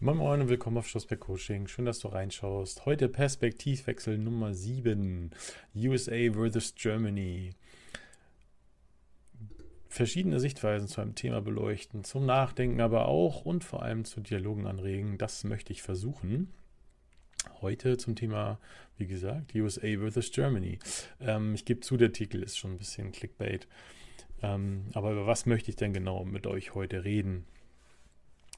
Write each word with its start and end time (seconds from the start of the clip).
Moin 0.00 0.16
Moin 0.16 0.40
und 0.42 0.48
willkommen 0.48 0.76
auf 0.78 0.86
Schlossberg 0.86 1.18
Coaching. 1.18 1.66
Schön, 1.66 1.84
dass 1.84 1.98
du 1.98 2.06
reinschaust. 2.06 2.86
Heute 2.86 3.08
Perspektivwechsel 3.08 4.16
Nummer 4.16 4.54
7. 4.54 5.32
USA 5.74 6.32
versus 6.32 6.76
Germany. 6.76 7.50
Verschiedene 9.88 10.38
Sichtweisen 10.38 10.86
zu 10.86 11.00
einem 11.00 11.16
Thema 11.16 11.40
beleuchten, 11.40 12.04
zum 12.04 12.26
Nachdenken 12.26 12.80
aber 12.80 13.08
auch 13.08 13.44
und 13.44 13.64
vor 13.64 13.82
allem 13.82 14.04
zu 14.04 14.20
Dialogen 14.20 14.68
anregen. 14.68 15.18
Das 15.18 15.42
möchte 15.42 15.72
ich 15.72 15.82
versuchen. 15.82 16.52
Heute 17.60 17.96
zum 17.96 18.14
Thema, 18.14 18.60
wie 18.98 19.08
gesagt, 19.08 19.52
USA 19.56 19.98
versus 19.98 20.30
Germany. 20.30 20.78
Ähm, 21.20 21.56
ich 21.56 21.64
gebe 21.64 21.80
zu, 21.80 21.96
der 21.96 22.12
Titel 22.12 22.40
ist 22.44 22.56
schon 22.56 22.74
ein 22.74 22.78
bisschen 22.78 23.10
Clickbait. 23.10 23.66
Ähm, 24.42 24.84
aber 24.94 25.10
über 25.10 25.26
was 25.26 25.44
möchte 25.44 25.70
ich 25.70 25.76
denn 25.76 25.92
genau 25.92 26.24
mit 26.24 26.46
euch 26.46 26.76
heute 26.76 27.02
reden? 27.02 27.46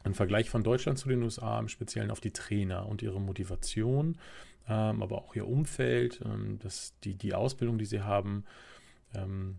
Ein 0.03 0.15
Vergleich 0.15 0.49
von 0.49 0.65
Deutschland 0.65 0.99
zu 0.99 1.09
den 1.09 1.23
USA, 1.23 1.59
im 1.59 1.69
Speziellen 1.69 2.11
auf 2.11 2.21
die 2.21 2.33
Trainer 2.33 2.87
und 2.87 3.03
ihre 3.03 3.21
Motivation, 3.21 4.17
ähm, 4.69 5.03
aber 5.03 5.19
auch 5.19 5.37
ihr 5.37 5.47
Umfeld, 5.47 6.21
ähm, 6.25 6.59
das, 6.63 6.95
die, 7.05 7.17
die 7.17 7.35
Ausbildung, 7.35 7.77
die 7.79 7.85
sie 7.85 8.01
haben, 8.01 8.45
ähm, 9.15 9.59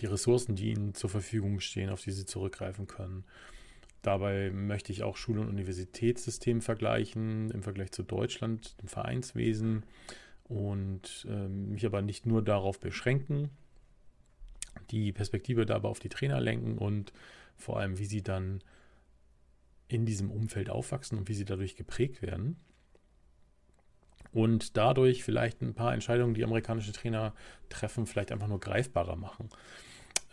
die 0.00 0.06
Ressourcen, 0.06 0.56
die 0.56 0.70
ihnen 0.70 0.94
zur 0.94 1.10
Verfügung 1.10 1.60
stehen, 1.60 1.90
auf 1.90 2.02
die 2.02 2.12
sie 2.12 2.26
zurückgreifen 2.26 2.86
können. 2.86 3.24
Dabei 4.02 4.50
möchte 4.50 4.92
ich 4.92 5.02
auch 5.02 5.16
Schul- 5.16 5.38
und 5.38 5.48
Universitätssystem 5.48 6.62
vergleichen 6.62 7.50
im 7.50 7.62
Vergleich 7.62 7.92
zu 7.92 8.02
Deutschland, 8.02 8.80
dem 8.80 8.88
Vereinswesen 8.88 9.84
und 10.44 11.26
ähm, 11.28 11.72
mich 11.72 11.84
aber 11.84 12.00
nicht 12.02 12.26
nur 12.26 12.42
darauf 12.42 12.80
beschränken, 12.80 13.50
die 14.90 15.12
Perspektive 15.12 15.66
dabei 15.66 15.88
auf 15.88 16.00
die 16.00 16.08
Trainer 16.08 16.40
lenken 16.40 16.78
und 16.78 17.12
vor 17.56 17.78
allem, 17.78 17.98
wie 17.98 18.06
sie 18.06 18.22
dann 18.22 18.62
in 19.90 20.06
diesem 20.06 20.30
Umfeld 20.30 20.70
aufwachsen 20.70 21.18
und 21.18 21.28
wie 21.28 21.34
sie 21.34 21.44
dadurch 21.44 21.74
geprägt 21.76 22.22
werden. 22.22 22.56
Und 24.32 24.76
dadurch 24.76 25.24
vielleicht 25.24 25.60
ein 25.60 25.74
paar 25.74 25.92
Entscheidungen, 25.92 26.34
die 26.34 26.44
amerikanische 26.44 26.92
Trainer 26.92 27.34
treffen, 27.68 28.06
vielleicht 28.06 28.30
einfach 28.30 28.46
nur 28.46 28.60
greifbarer 28.60 29.16
machen. 29.16 29.48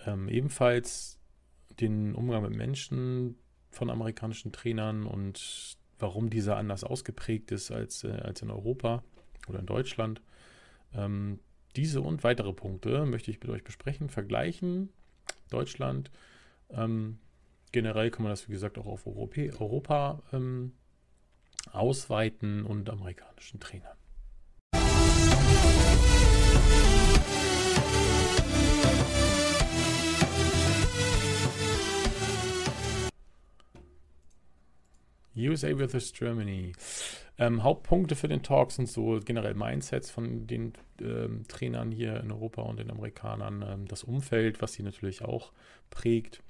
Ähm, 0.06 0.30
ebenfalls 0.30 1.18
den 1.80 2.14
Umgang 2.14 2.44
mit 2.44 2.52
Menschen 2.52 3.36
von 3.72 3.90
amerikanischen 3.90 4.52
Trainern 4.52 5.06
und 5.06 5.78
warum 5.98 6.30
dieser 6.30 6.58
anders 6.58 6.84
ausgeprägt 6.84 7.52
ist 7.52 7.72
als, 7.72 8.04
äh, 8.04 8.12
als 8.12 8.44
in 8.44 8.52
Europa 8.52 9.04
oder 9.48 9.60
in 9.60 9.66
Deutschland. 9.66 10.22
Ähm, 10.94 11.40
diese 11.76 12.02
und 12.02 12.24
weitere 12.24 12.54
Punkte 12.54 13.06
möchte 13.08 13.32
ich 13.32 13.40
mit 13.40 13.50
euch 13.50 13.64
besprechen, 13.64 14.10
vergleichen. 14.10 14.90
Deutschland, 15.50 16.12
ähm, 16.70 17.18
generell 17.72 18.12
kann 18.12 18.24
man 18.24 18.32
das, 18.32 18.48
wie 18.48 18.54
gesagt, 18.54 18.78
auch 18.78 18.86
auf 18.86 19.08
Europä 19.08 19.52
Europa 19.60 20.22
ähm, 20.34 20.74
ausweiten 21.72 22.66
und 22.66 22.90
amerikanischen 22.90 23.60
Trainern. 23.60 23.98
USA 35.38 35.70
vs. 35.76 36.14
Germany. 36.14 36.74
Ähm, 37.38 37.62
Hauptpunkte 37.62 38.16
für 38.16 38.28
den 38.28 38.42
Talk 38.42 38.72
sind 38.72 38.90
so 38.90 39.20
generell 39.24 39.54
Mindsets 39.54 40.10
von 40.10 40.48
den 40.48 40.74
ähm, 41.00 41.44
Trainern 41.48 41.92
hier 41.92 42.20
in 42.20 42.32
Europa 42.32 42.64
und 42.64 42.80
den 42.80 42.90
Amerikanern, 42.90 43.64
ähm, 43.68 43.88
das 43.88 44.04
Umfeld, 44.04 44.62
was 44.62 44.74
sie 44.74 44.82
natürlich 44.82 45.22
auch 45.22 45.52
prägt, 45.92 46.42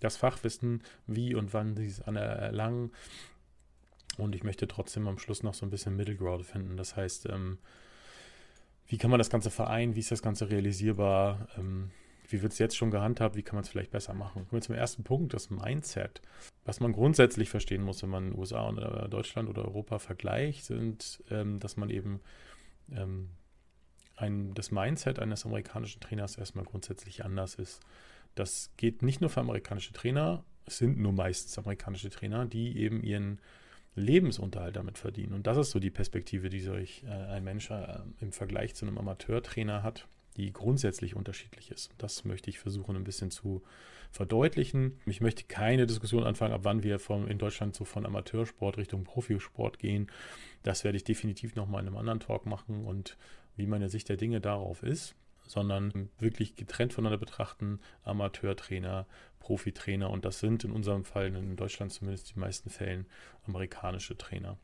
das 0.00 0.16
Fachwissen, 0.16 0.82
wie 1.06 1.34
und 1.34 1.54
wann 1.54 1.76
sie 1.76 1.86
es 1.86 2.00
erlangen. 2.00 2.90
Und 4.18 4.34
ich 4.34 4.42
möchte 4.44 4.66
trotzdem 4.66 5.06
am 5.08 5.18
Schluss 5.18 5.42
noch 5.42 5.54
so 5.54 5.64
ein 5.64 5.70
bisschen 5.70 5.96
Middle 5.96 6.16
Ground 6.16 6.44
finden. 6.44 6.76
Das 6.76 6.96
heißt, 6.96 7.26
ähm, 7.26 7.58
wie 8.86 8.98
kann 8.98 9.10
man 9.10 9.18
das 9.18 9.30
Ganze 9.30 9.50
vereinen? 9.50 9.94
Wie 9.94 10.00
ist 10.00 10.10
das 10.10 10.22
Ganze 10.22 10.50
realisierbar? 10.50 11.48
Ähm, 11.56 11.90
wie 12.28 12.42
wird 12.42 12.52
es 12.52 12.58
jetzt 12.58 12.76
schon 12.76 12.90
gehandhabt? 12.90 13.36
Wie 13.36 13.42
kann 13.42 13.56
man 13.56 13.64
es 13.64 13.68
vielleicht 13.68 13.90
besser 13.90 14.14
machen? 14.14 14.46
Kommen 14.48 14.60
wir 14.60 14.66
zum 14.66 14.74
ersten 14.74 15.04
Punkt, 15.04 15.34
das 15.34 15.50
Mindset. 15.50 16.20
Was 16.64 16.80
man 16.80 16.92
grundsätzlich 16.92 17.50
verstehen 17.50 17.82
muss, 17.82 18.02
wenn 18.02 18.10
man 18.10 18.34
USA 18.36 18.62
und 18.62 18.78
äh, 18.78 19.08
Deutschland 19.08 19.48
oder 19.48 19.64
Europa 19.64 19.98
vergleicht, 19.98 20.64
sind, 20.64 21.22
ähm, 21.30 21.58
dass 21.58 21.76
man 21.76 21.90
eben 21.90 22.20
ähm, 22.92 23.30
ein, 24.16 24.54
das 24.54 24.70
Mindset 24.70 25.18
eines 25.18 25.44
amerikanischen 25.44 26.00
Trainers 26.00 26.36
erstmal 26.36 26.64
grundsätzlich 26.64 27.24
anders 27.24 27.54
ist. 27.54 27.80
Das 28.34 28.70
geht 28.76 29.02
nicht 29.02 29.20
nur 29.20 29.30
für 29.30 29.40
amerikanische 29.40 29.92
Trainer, 29.92 30.44
es 30.70 30.78
sind 30.78 30.98
nur 30.98 31.12
meistens 31.12 31.58
amerikanische 31.58 32.10
Trainer, 32.10 32.46
die 32.46 32.78
eben 32.78 33.02
ihren 33.02 33.40
Lebensunterhalt 33.96 34.76
damit 34.76 34.98
verdienen. 34.98 35.32
Und 35.32 35.46
das 35.46 35.56
ist 35.56 35.70
so 35.70 35.80
die 35.80 35.90
Perspektive, 35.90 36.48
die 36.48 36.60
solch 36.60 37.02
äh, 37.04 37.10
ein 37.10 37.44
Mensch 37.44 37.70
äh, 37.70 37.98
im 38.20 38.32
Vergleich 38.32 38.74
zu 38.74 38.86
einem 38.86 38.98
Amateurtrainer 38.98 39.82
hat, 39.82 40.06
die 40.36 40.52
grundsätzlich 40.52 41.16
unterschiedlich 41.16 41.72
ist. 41.72 41.90
Das 41.98 42.24
möchte 42.24 42.50
ich 42.50 42.60
versuchen, 42.60 42.94
ein 42.94 43.04
bisschen 43.04 43.32
zu 43.32 43.62
verdeutlichen. 44.12 44.98
Ich 45.06 45.20
möchte 45.20 45.44
keine 45.44 45.86
Diskussion 45.86 46.22
anfangen, 46.22 46.54
ab 46.54 46.60
wann 46.62 46.84
wir 46.84 47.00
vom, 47.00 47.26
in 47.26 47.38
Deutschland 47.38 47.74
so 47.74 47.84
von 47.84 48.06
Amateursport 48.06 48.78
Richtung 48.78 49.02
Profisport 49.02 49.78
gehen. 49.80 50.08
Das 50.62 50.84
werde 50.84 50.96
ich 50.96 51.04
definitiv 51.04 51.56
nochmal 51.56 51.82
in 51.82 51.88
einem 51.88 51.96
anderen 51.96 52.20
Talk 52.20 52.46
machen 52.46 52.84
und 52.84 53.16
wie 53.56 53.66
meine 53.66 53.88
Sicht 53.88 54.08
der 54.08 54.16
Dinge 54.16 54.40
darauf 54.40 54.82
ist 54.84 55.16
sondern 55.50 56.08
wirklich 56.18 56.54
getrennt 56.54 56.92
voneinander 56.92 57.18
betrachten, 57.18 57.80
Amateurtrainer, 58.04 59.06
Profitrainer 59.40 60.10
und 60.10 60.24
das 60.24 60.38
sind 60.38 60.62
in 60.64 60.70
unserem 60.70 61.04
Fall, 61.04 61.34
in 61.34 61.56
Deutschland 61.56 61.92
zumindest 61.92 62.34
die 62.34 62.38
meisten 62.38 62.70
Fällen, 62.70 63.06
amerikanische 63.46 64.16
Trainer. 64.16 64.56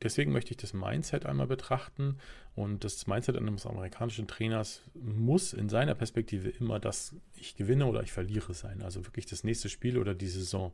Deswegen 0.00 0.32
möchte 0.32 0.52
ich 0.52 0.56
das 0.56 0.74
Mindset 0.74 1.26
einmal 1.26 1.46
betrachten 1.46 2.18
und 2.54 2.84
das 2.84 3.06
Mindset 3.06 3.36
eines 3.36 3.66
amerikanischen 3.66 4.26
Trainers 4.28 4.82
muss 4.94 5.52
in 5.52 5.68
seiner 5.68 5.94
Perspektive 5.94 6.50
immer 6.50 6.78
das 6.78 7.14
ich 7.34 7.56
gewinne 7.56 7.86
oder 7.86 8.02
ich 8.02 8.12
verliere 8.12 8.54
sein, 8.54 8.82
also 8.82 9.04
wirklich 9.06 9.26
das 9.26 9.42
nächste 9.42 9.68
Spiel 9.68 9.98
oder 9.98 10.14
die 10.14 10.28
Saison. 10.28 10.72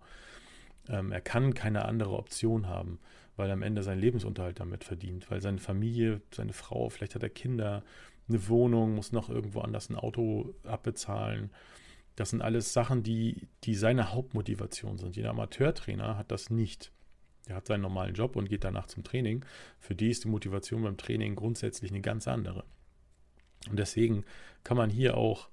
Ähm, 0.88 1.12
er 1.12 1.20
kann 1.20 1.54
keine 1.54 1.84
andere 1.84 2.16
Option 2.16 2.66
haben, 2.66 2.98
weil 3.36 3.48
er 3.48 3.54
am 3.54 3.62
Ende 3.62 3.82
seinen 3.82 4.00
Lebensunterhalt 4.00 4.60
damit 4.60 4.84
verdient, 4.84 5.30
weil 5.30 5.40
seine 5.40 5.58
Familie, 5.58 6.22
seine 6.34 6.54
Frau, 6.54 6.88
vielleicht 6.88 7.14
hat 7.14 7.22
er 7.22 7.30
Kinder, 7.30 7.82
eine 8.28 8.48
Wohnung, 8.48 8.94
muss 8.94 9.12
noch 9.12 9.28
irgendwo 9.28 9.60
anders 9.60 9.90
ein 9.90 9.96
Auto 9.96 10.54
abbezahlen. 10.64 11.50
Das 12.16 12.30
sind 12.30 12.42
alles 12.42 12.72
Sachen, 12.72 13.02
die, 13.02 13.48
die 13.64 13.74
seine 13.74 14.12
Hauptmotivation 14.12 14.98
sind. 14.98 15.16
Jeder 15.16 15.30
Amateurtrainer 15.30 16.16
hat 16.16 16.30
das 16.30 16.50
nicht. 16.50 16.90
Er 17.46 17.56
hat 17.56 17.66
seinen 17.66 17.82
normalen 17.82 18.14
Job 18.14 18.36
und 18.36 18.48
geht 18.48 18.64
danach 18.64 18.86
zum 18.86 19.04
Training. 19.04 19.44
Für 19.78 19.94
die 19.94 20.10
ist 20.10 20.24
die 20.24 20.28
Motivation 20.28 20.82
beim 20.82 20.96
Training 20.96 21.36
grundsätzlich 21.36 21.90
eine 21.90 22.00
ganz 22.00 22.28
andere. 22.28 22.64
Und 23.70 23.78
deswegen 23.78 24.24
kann 24.64 24.76
man 24.76 24.90
hier 24.90 25.16
auch 25.16 25.48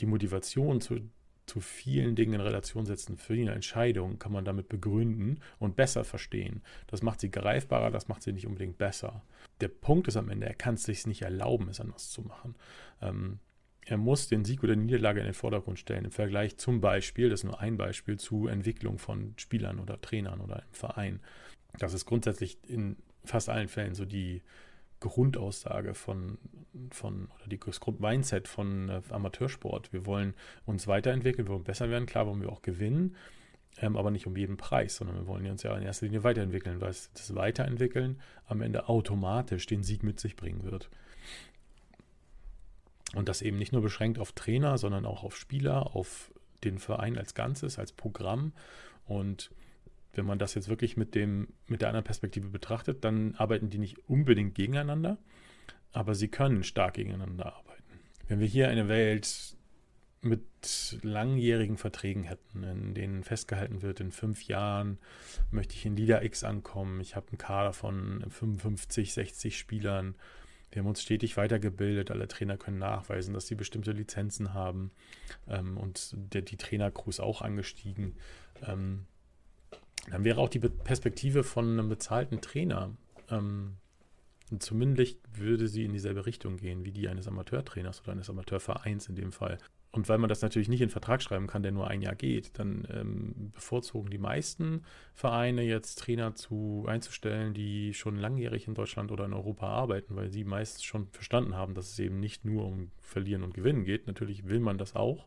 die 0.00 0.06
Motivation 0.06 0.80
zu, 0.80 1.00
zu 1.46 1.60
vielen 1.60 2.14
Dingen 2.14 2.34
in 2.34 2.40
Relation 2.40 2.86
setzen. 2.86 3.16
Für 3.16 3.34
eine 3.34 3.52
Entscheidung 3.52 4.18
kann 4.18 4.32
man 4.32 4.44
damit 4.44 4.68
begründen 4.68 5.40
und 5.58 5.76
besser 5.76 6.04
verstehen. 6.04 6.62
Das 6.86 7.02
macht 7.02 7.20
sie 7.20 7.30
greifbarer, 7.30 7.90
das 7.90 8.08
macht 8.08 8.22
sie 8.22 8.32
nicht 8.32 8.46
unbedingt 8.46 8.78
besser. 8.78 9.22
Der 9.60 9.68
Punkt 9.68 10.08
ist 10.08 10.16
am 10.16 10.30
Ende, 10.30 10.46
er 10.46 10.54
kann 10.54 10.74
es 10.74 10.84
sich 10.84 11.06
nicht 11.06 11.22
erlauben, 11.22 11.68
es 11.68 11.80
anders 11.80 12.10
zu 12.10 12.22
machen. 12.22 12.54
Ähm, 13.00 13.38
er 13.84 13.96
muss 13.96 14.28
den 14.28 14.44
Sieg 14.44 14.62
oder 14.62 14.76
die 14.76 14.82
Niederlage 14.82 15.20
in 15.20 15.26
den 15.26 15.34
Vordergrund 15.34 15.78
stellen, 15.78 16.04
im 16.04 16.12
Vergleich 16.12 16.56
zum 16.56 16.80
Beispiel, 16.80 17.30
das 17.30 17.40
ist 17.40 17.44
nur 17.44 17.60
ein 17.60 17.76
Beispiel, 17.76 18.18
zu 18.18 18.46
Entwicklung 18.46 18.98
von 18.98 19.34
Spielern 19.36 19.80
oder 19.80 20.00
Trainern 20.00 20.40
oder 20.40 20.62
im 20.62 20.72
Verein. 20.72 21.20
Das 21.78 21.92
ist 21.94 22.06
grundsätzlich 22.06 22.58
in 22.68 22.96
fast 23.24 23.48
allen 23.48 23.68
Fällen 23.68 23.94
so 23.94 24.04
die 24.04 24.42
Grundaussage 25.02 25.94
von, 25.94 26.38
von 26.90 27.28
oder 27.36 27.48
die, 27.48 27.58
das 27.58 27.80
Grundmindset 27.80 28.48
von 28.48 28.88
äh, 28.88 29.02
Amateursport. 29.10 29.92
Wir 29.92 30.06
wollen 30.06 30.34
uns 30.64 30.86
weiterentwickeln, 30.86 31.46
wir 31.48 31.54
wollen 31.54 31.64
besser 31.64 31.90
werden, 31.90 32.06
klar 32.06 32.26
wollen 32.26 32.40
wir 32.40 32.50
auch 32.50 32.62
gewinnen, 32.62 33.16
ähm, 33.78 33.96
aber 33.96 34.10
nicht 34.10 34.26
um 34.26 34.36
jeden 34.36 34.56
Preis, 34.56 34.96
sondern 34.96 35.16
wir 35.16 35.26
wollen 35.26 35.46
uns 35.46 35.62
ja 35.62 35.76
in 35.76 35.82
erster 35.82 36.06
Linie 36.06 36.24
weiterentwickeln, 36.24 36.80
weil 36.80 36.88
das 36.90 37.34
Weiterentwickeln 37.34 38.20
am 38.46 38.62
Ende 38.62 38.88
automatisch 38.88 39.66
den 39.66 39.82
Sieg 39.82 40.02
mit 40.02 40.20
sich 40.20 40.36
bringen 40.36 40.64
wird. 40.64 40.90
Und 43.14 43.28
das 43.28 43.42
eben 43.42 43.58
nicht 43.58 43.72
nur 43.72 43.82
beschränkt 43.82 44.18
auf 44.18 44.32
Trainer, 44.32 44.78
sondern 44.78 45.04
auch 45.04 45.22
auf 45.22 45.36
Spieler, 45.36 45.94
auf 45.94 46.32
den 46.64 46.78
Verein 46.78 47.18
als 47.18 47.34
Ganzes, 47.34 47.78
als 47.78 47.92
Programm. 47.92 48.52
Und 49.06 49.50
wenn 50.14 50.26
man 50.26 50.38
das 50.38 50.54
jetzt 50.54 50.68
wirklich 50.68 50.96
mit, 50.96 51.14
dem, 51.14 51.48
mit 51.66 51.80
der 51.80 51.88
anderen 51.88 52.04
Perspektive 52.04 52.48
betrachtet, 52.48 53.04
dann 53.04 53.34
arbeiten 53.36 53.70
die 53.70 53.78
nicht 53.78 54.08
unbedingt 54.08 54.54
gegeneinander, 54.54 55.18
aber 55.92 56.14
sie 56.14 56.28
können 56.28 56.64
stark 56.64 56.94
gegeneinander 56.94 57.46
arbeiten. 57.46 58.00
Wenn 58.28 58.40
wir 58.40 58.46
hier 58.46 58.68
eine 58.68 58.88
Welt 58.88 59.56
mit 60.20 61.00
langjährigen 61.02 61.76
Verträgen 61.76 62.22
hätten, 62.22 62.62
in 62.62 62.94
denen 62.94 63.24
festgehalten 63.24 63.82
wird, 63.82 64.00
in 64.00 64.12
fünf 64.12 64.44
Jahren 64.44 64.98
möchte 65.50 65.74
ich 65.74 65.84
in 65.84 65.96
Liga 65.96 66.22
X 66.22 66.44
ankommen, 66.44 67.00
ich 67.00 67.16
habe 67.16 67.28
einen 67.28 67.38
Kader 67.38 67.72
von 67.72 68.24
55, 68.28 69.12
60 69.12 69.58
Spielern, 69.58 70.14
wir 70.70 70.80
haben 70.80 70.88
uns 70.88 71.02
stetig 71.02 71.36
weitergebildet, 71.36 72.10
alle 72.10 72.28
Trainer 72.28 72.56
können 72.56 72.78
nachweisen, 72.78 73.34
dass 73.34 73.46
sie 73.46 73.56
bestimmte 73.56 73.92
Lizenzen 73.92 74.54
haben 74.54 74.92
ähm, 75.48 75.76
und 75.76 76.14
der, 76.14 76.42
die 76.42 76.56
Trainercrew 76.56 77.10
ist 77.10 77.20
auch 77.20 77.42
angestiegen. 77.42 78.14
Ähm, 78.62 79.06
dann 80.10 80.24
wäre 80.24 80.40
auch 80.40 80.48
die 80.48 80.58
Perspektive 80.58 81.44
von 81.44 81.78
einem 81.78 81.88
bezahlten 81.88 82.40
Trainer, 82.40 82.96
ähm, 83.30 83.76
zumindest 84.58 85.18
würde 85.32 85.68
sie 85.68 85.84
in 85.84 85.92
dieselbe 85.92 86.26
Richtung 86.26 86.56
gehen 86.56 86.84
wie 86.84 86.92
die 86.92 87.08
eines 87.08 87.28
Amateurtrainers 87.28 88.02
oder 88.02 88.12
eines 88.12 88.28
Amateurvereins 88.28 89.08
in 89.08 89.14
dem 89.14 89.32
Fall. 89.32 89.58
Und 89.94 90.08
weil 90.08 90.16
man 90.16 90.30
das 90.30 90.40
natürlich 90.40 90.70
nicht 90.70 90.80
in 90.80 90.88
Vertrag 90.88 91.22
schreiben 91.22 91.46
kann, 91.46 91.62
der 91.62 91.70
nur 91.70 91.88
ein 91.88 92.00
Jahr 92.00 92.14
geht, 92.14 92.58
dann 92.58 92.88
ähm, 92.90 93.50
bevorzugen 93.52 94.08
die 94.08 94.18
meisten 94.18 94.84
Vereine 95.12 95.62
jetzt 95.62 95.98
Trainer 95.98 96.34
zu 96.34 96.86
einzustellen, 96.88 97.52
die 97.52 97.92
schon 97.92 98.16
langjährig 98.16 98.66
in 98.66 98.74
Deutschland 98.74 99.12
oder 99.12 99.26
in 99.26 99.34
Europa 99.34 99.68
arbeiten, 99.68 100.16
weil 100.16 100.30
sie 100.30 100.44
meistens 100.44 100.82
schon 100.82 101.08
verstanden 101.08 101.56
haben, 101.56 101.74
dass 101.74 101.90
es 101.90 101.98
eben 101.98 102.20
nicht 102.20 102.46
nur 102.46 102.64
um 102.64 102.90
Verlieren 103.00 103.42
und 103.42 103.52
Gewinnen 103.52 103.84
geht. 103.84 104.06
Natürlich 104.06 104.48
will 104.48 104.60
man 104.60 104.78
das 104.78 104.96
auch. 104.96 105.26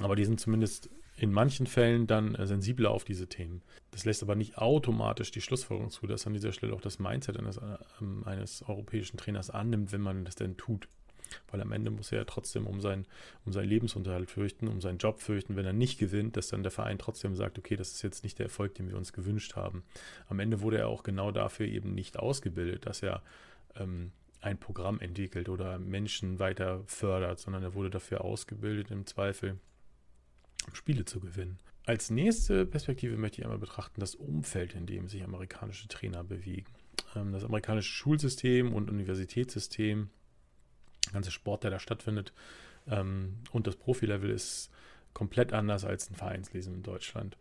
Aber 0.00 0.16
die 0.16 0.24
sind 0.24 0.40
zumindest 0.40 0.88
in 1.16 1.32
manchen 1.32 1.66
Fällen 1.66 2.06
dann 2.06 2.34
äh, 2.34 2.46
sensibler 2.46 2.90
auf 2.90 3.04
diese 3.04 3.28
Themen. 3.28 3.62
Das 3.90 4.04
lässt 4.04 4.22
aber 4.22 4.34
nicht 4.34 4.58
automatisch 4.58 5.30
die 5.30 5.40
Schlussfolgerung 5.40 5.90
zu, 5.90 6.06
dass 6.06 6.26
an 6.26 6.32
dieser 6.32 6.52
Stelle 6.52 6.74
auch 6.74 6.80
das 6.80 6.98
Mindset 6.98 7.38
eines, 7.38 7.58
äh, 7.58 7.78
eines 8.24 8.62
europäischen 8.66 9.16
Trainers 9.16 9.50
annimmt, 9.50 9.92
wenn 9.92 10.00
man 10.00 10.24
das 10.24 10.34
denn 10.34 10.56
tut. 10.56 10.88
Weil 11.50 11.62
am 11.62 11.72
Ende 11.72 11.90
muss 11.90 12.12
er 12.12 12.18
ja 12.18 12.24
trotzdem 12.24 12.66
um, 12.66 12.80
sein, 12.80 13.06
um 13.46 13.52
seinen 13.52 13.68
Lebensunterhalt 13.68 14.30
fürchten, 14.30 14.68
um 14.68 14.80
seinen 14.80 14.98
Job 14.98 15.20
fürchten, 15.20 15.56
wenn 15.56 15.64
er 15.64 15.72
nicht 15.72 15.98
gewinnt, 15.98 16.36
dass 16.36 16.48
dann 16.48 16.62
der 16.62 16.72
Verein 16.72 16.98
trotzdem 16.98 17.34
sagt, 17.34 17.58
okay, 17.58 17.76
das 17.76 17.92
ist 17.92 18.02
jetzt 18.02 18.22
nicht 18.22 18.38
der 18.38 18.46
Erfolg, 18.46 18.74
den 18.74 18.88
wir 18.88 18.96
uns 18.96 19.12
gewünscht 19.12 19.56
haben. 19.56 19.82
Am 20.28 20.40
Ende 20.40 20.60
wurde 20.60 20.78
er 20.78 20.88
auch 20.88 21.02
genau 21.02 21.30
dafür 21.30 21.66
eben 21.66 21.94
nicht 21.94 22.18
ausgebildet, 22.18 22.86
dass 22.86 23.02
er 23.02 23.22
ähm, 23.76 24.12
ein 24.40 24.58
Programm 24.58 25.00
entwickelt 25.00 25.48
oder 25.48 25.78
Menschen 25.78 26.38
weiter 26.38 26.82
fördert, 26.86 27.38
sondern 27.38 27.62
er 27.62 27.74
wurde 27.74 27.90
dafür 27.90 28.22
ausgebildet, 28.22 28.90
im 28.90 29.06
Zweifel 29.06 29.58
Spiele 30.72 31.04
zu 31.04 31.20
gewinnen. 31.20 31.58
Als 31.84 32.10
nächste 32.10 32.64
Perspektive 32.64 33.16
möchte 33.16 33.38
ich 33.38 33.44
einmal 33.44 33.58
betrachten 33.58 34.00
das 34.00 34.14
Umfeld, 34.14 34.74
in 34.74 34.86
dem 34.86 35.08
sich 35.08 35.24
amerikanische 35.24 35.88
Trainer 35.88 36.22
bewegen. 36.22 36.72
Ähm, 37.16 37.32
das 37.32 37.44
amerikanische 37.44 37.92
Schulsystem 37.92 38.72
und 38.72 38.90
Universitätssystem 38.90 40.10
der 41.06 41.12
ganze 41.12 41.30
Sport, 41.32 41.64
der 41.64 41.72
da 41.72 41.78
stattfindet. 41.80 42.32
Ähm, 42.86 43.38
und 43.50 43.66
das 43.66 43.76
Profilevel 43.76 44.30
ist 44.30 44.70
komplett 45.12 45.52
anders 45.52 45.84
als 45.84 46.08
ein 46.10 46.14
Vereinslesen 46.14 46.74
in 46.74 46.82
Deutschland. 46.82 47.36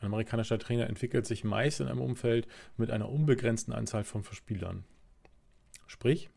Ein 0.00 0.06
amerikanischer 0.06 0.58
Trainer 0.58 0.86
entwickelt 0.86 1.26
sich 1.26 1.44
meist 1.44 1.80
in 1.80 1.88
einem 1.88 2.00
Umfeld 2.00 2.46
mit 2.76 2.90
einer 2.90 3.08
unbegrenzten 3.08 3.72
Anzahl 3.72 4.04
von 4.04 4.22
Verspielern. 4.22 4.84
Sprich, 5.86 6.30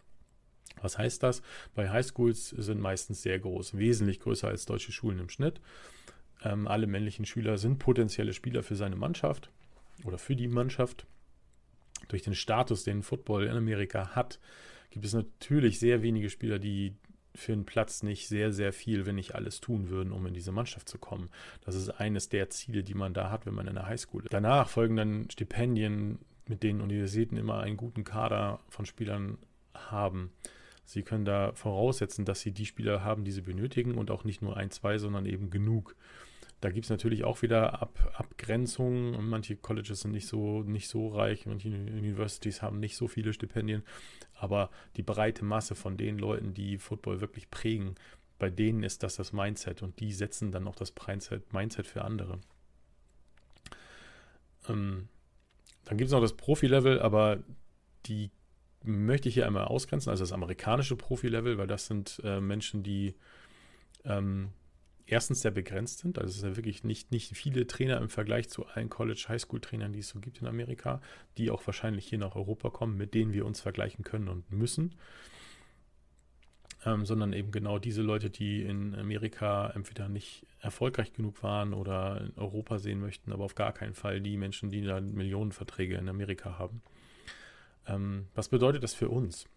was 0.82 0.98
heißt 0.98 1.24
das? 1.24 1.42
Bei 1.76 1.90
Highschools 1.90 2.50
sind 2.50 2.82
meistens 2.82 3.22
sehr 3.22 3.40
groß, 3.40 3.78
wesentlich 3.78 4.20
größer 4.20 4.48
als 4.48 4.66
deutsche 4.66 4.92
Schulen 4.92 5.20
im 5.20 5.30
Schnitt. 5.30 5.62
Ähm, 6.44 6.68
alle 6.68 6.88
männlichen 6.88 7.26
Schüler 7.26 7.58
sind 7.58 7.80
potenzielle 7.80 8.34
Spieler 8.34 8.64
für 8.64 8.76
seine 8.76 8.96
Mannschaft 8.96 9.50
oder 10.04 10.18
für 10.18 10.36
die 10.36 10.48
Mannschaft. 10.48 11.06
Durch 12.08 12.24
den 12.24 12.36
Status, 12.36 12.84
den 12.84 13.04
Football 13.04 13.46
in 13.46 13.56
Amerika 13.56 14.16
hat, 14.16 14.40
gibt 14.90 15.06
es 15.06 15.14
natürlich 15.14 15.80
sehr 15.80 16.02
wenige 16.02 16.30
Spieler, 16.30 16.60
die 16.60 16.96
für 17.34 17.54
einen 17.54 17.66
Platz 17.66 18.04
nicht 18.04 18.28
sehr, 18.28 18.52
sehr 18.52 18.74
viel, 18.74 19.06
wenn 19.06 19.16
nicht 19.16 19.36
alles 19.36 19.62
tun 19.62 19.90
würden, 19.90 20.12
um 20.12 20.26
in 20.26 20.34
diese 20.34 20.52
Mannschaft 20.52 20.90
zu 20.90 20.98
kommen. 20.98 21.30
Das 21.64 21.76
ist 21.76 21.90
eines 21.90 22.30
der 22.30 22.50
Ziele, 22.50 22.84
die 22.84 22.94
man 22.94 23.14
da 23.14 23.30
hat, 23.30 23.46
wenn 23.46 23.54
man 23.54 23.68
in 23.68 23.76
der 23.76 23.86
Highschool 23.86 24.24
ist. 24.24 24.34
Danach 24.34 24.68
folgen 24.68 24.98
dann 24.98 25.30
Stipendien, 25.30 26.20
mit 26.48 26.64
denen 26.64 26.82
Universitäten 26.82 27.38
immer 27.38 27.62
einen 27.62 27.78
guten 27.78 28.04
Kader 28.04 28.60
von 28.68 28.86
Spielern 28.86 29.38
haben. 29.74 30.32
Sie 30.92 31.04
können 31.04 31.24
da 31.24 31.54
voraussetzen, 31.54 32.26
dass 32.26 32.42
sie 32.42 32.52
die 32.52 32.66
Spieler 32.66 33.02
haben, 33.02 33.24
die 33.24 33.32
sie 33.32 33.42
benötigen 33.42 33.98
und 33.98 34.12
auch 34.12 34.26
nicht 34.26 34.42
nur 34.42 34.58
ein, 34.58 34.72
zwei, 34.72 34.98
sondern 34.98 35.26
eben 35.26 35.50
genug. 35.50 35.96
Da 36.60 36.70
gibt 36.70 36.86
es 36.86 36.90
natürlich 36.90 37.24
auch 37.24 37.42
wieder 37.42 37.82
Ab 37.82 37.98
Abgrenzungen. 38.14 39.30
Manche 39.30 39.56
Colleges 39.56 40.02
sind 40.02 40.12
nicht 40.12 40.28
so, 40.28 40.64
nicht 40.64 40.90
so 40.90 41.08
reich, 41.08 41.46
manche 41.46 41.70
Universities 41.70 42.62
haben 42.62 42.82
nicht 42.82 42.98
so 42.98 43.08
viele 43.08 43.32
Stipendien. 43.32 43.84
Aber 44.34 44.70
die 44.98 45.02
breite 45.02 45.46
Masse 45.46 45.76
von 45.76 45.96
den 45.96 46.20
Leuten, 46.20 46.54
die 46.54 46.78
Football 46.78 47.22
wirklich 47.22 47.50
prägen, 47.50 47.96
bei 48.38 48.50
denen 48.50 48.84
ist 48.84 49.02
das 49.02 49.16
das 49.16 49.32
Mindset 49.32 49.82
und 49.84 49.98
die 50.02 50.12
setzen 50.12 50.52
dann 50.52 50.68
auch 50.68 50.76
das 50.76 50.94
Mindset, 51.54 51.88
für 51.88 52.04
andere. 52.04 52.38
Ähm, 54.68 55.08
dann 55.86 55.98
gibt 55.98 56.10
es 56.10 56.12
noch 56.12 56.22
das 56.22 56.36
Profi-Level, 56.36 57.00
aber 57.00 57.42
die 58.08 58.30
möchte 58.84 59.30
ich 59.30 59.36
hier 59.36 59.46
einmal 59.46 59.66
ausgrenzen, 59.66 60.10
also 60.10 60.24
das 60.24 60.32
amerikanische 60.32 60.96
Profi-Level, 60.96 61.58
weil 61.58 61.68
das 61.68 61.88
sind 61.88 62.22
äh, 62.24 62.40
Menschen, 62.42 62.84
die 62.84 63.16
ähm, 64.06 64.50
erstens 65.06 65.42
sehr 65.42 65.52
begrenzt 65.52 66.00
sind. 66.00 66.18
Also 66.18 66.30
es 66.30 66.40
sind 66.40 66.50
ja 66.50 66.56
wirklich 66.56 66.84
nicht, 66.84 67.12
nicht 67.12 67.36
viele 67.36 67.68
Trainer 67.68 67.98
im 67.98 68.10
Vergleich 68.10 68.50
zu 68.50 68.66
allen 68.66 68.90
College-Highschool-Trainern, 68.90 69.94
die 69.94 70.00
es 70.00 70.10
so 70.10 70.20
gibt 70.20 70.42
in 70.42 70.48
Amerika, 70.48 71.02
die 71.38 71.52
auch 71.52 71.66
wahrscheinlich 71.68 72.08
hier 72.08 72.20
nach 72.20 72.36
Europa 72.36 72.70
kommen, 72.70 72.98
mit 72.98 73.14
denen 73.14 73.34
wir 73.34 73.46
uns 73.46 73.62
vergleichen 73.62 74.04
können 74.04 74.30
und 74.30 74.52
müssen. 74.52 74.96
Ähm, 76.84 77.06
sondern 77.06 77.34
eben 77.34 77.52
genau 77.52 77.78
diese 77.78 78.02
Leute, 78.02 78.32
die 78.32 78.64
in 78.64 78.96
Amerika 78.96 79.70
entweder 79.76 80.10
nicht 80.10 80.48
erfolgreich 80.62 81.14
genug 81.14 81.44
waren 81.44 81.74
oder 81.74 82.22
in 82.22 82.38
Europa 82.38 82.80
sehen 82.80 83.00
möchten, 83.00 83.32
aber 83.32 83.44
auf 83.44 83.54
gar 83.54 83.72
keinen 83.72 83.94
Fall 83.94 84.20
die 84.20 84.36
Menschen, 84.36 84.72
die 84.72 84.84
da 84.84 85.00
Millionenverträge 85.00 85.96
in 85.96 86.10
Amerika 86.10 86.58
haben. 86.58 86.82
Ähm, 87.88 88.28
was 88.36 88.50
bedeutet 88.50 88.84
das 88.84 88.94
für 88.94 89.10
uns? 89.10 89.48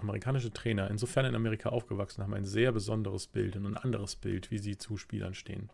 amerikanische 0.00 0.52
Trainer, 0.52 0.90
insofern 0.90 1.26
in 1.26 1.34
Amerika 1.34 1.70
aufgewachsen, 1.70 2.22
haben 2.22 2.34
ein 2.34 2.44
sehr 2.44 2.72
besonderes 2.72 3.26
Bild 3.26 3.56
und 3.56 3.66
ein 3.66 3.76
anderes 3.76 4.16
Bild, 4.16 4.50
wie 4.50 4.58
sie 4.58 4.78
zu 4.78 4.96
Spielern 4.96 5.34
stehen. 5.34 5.70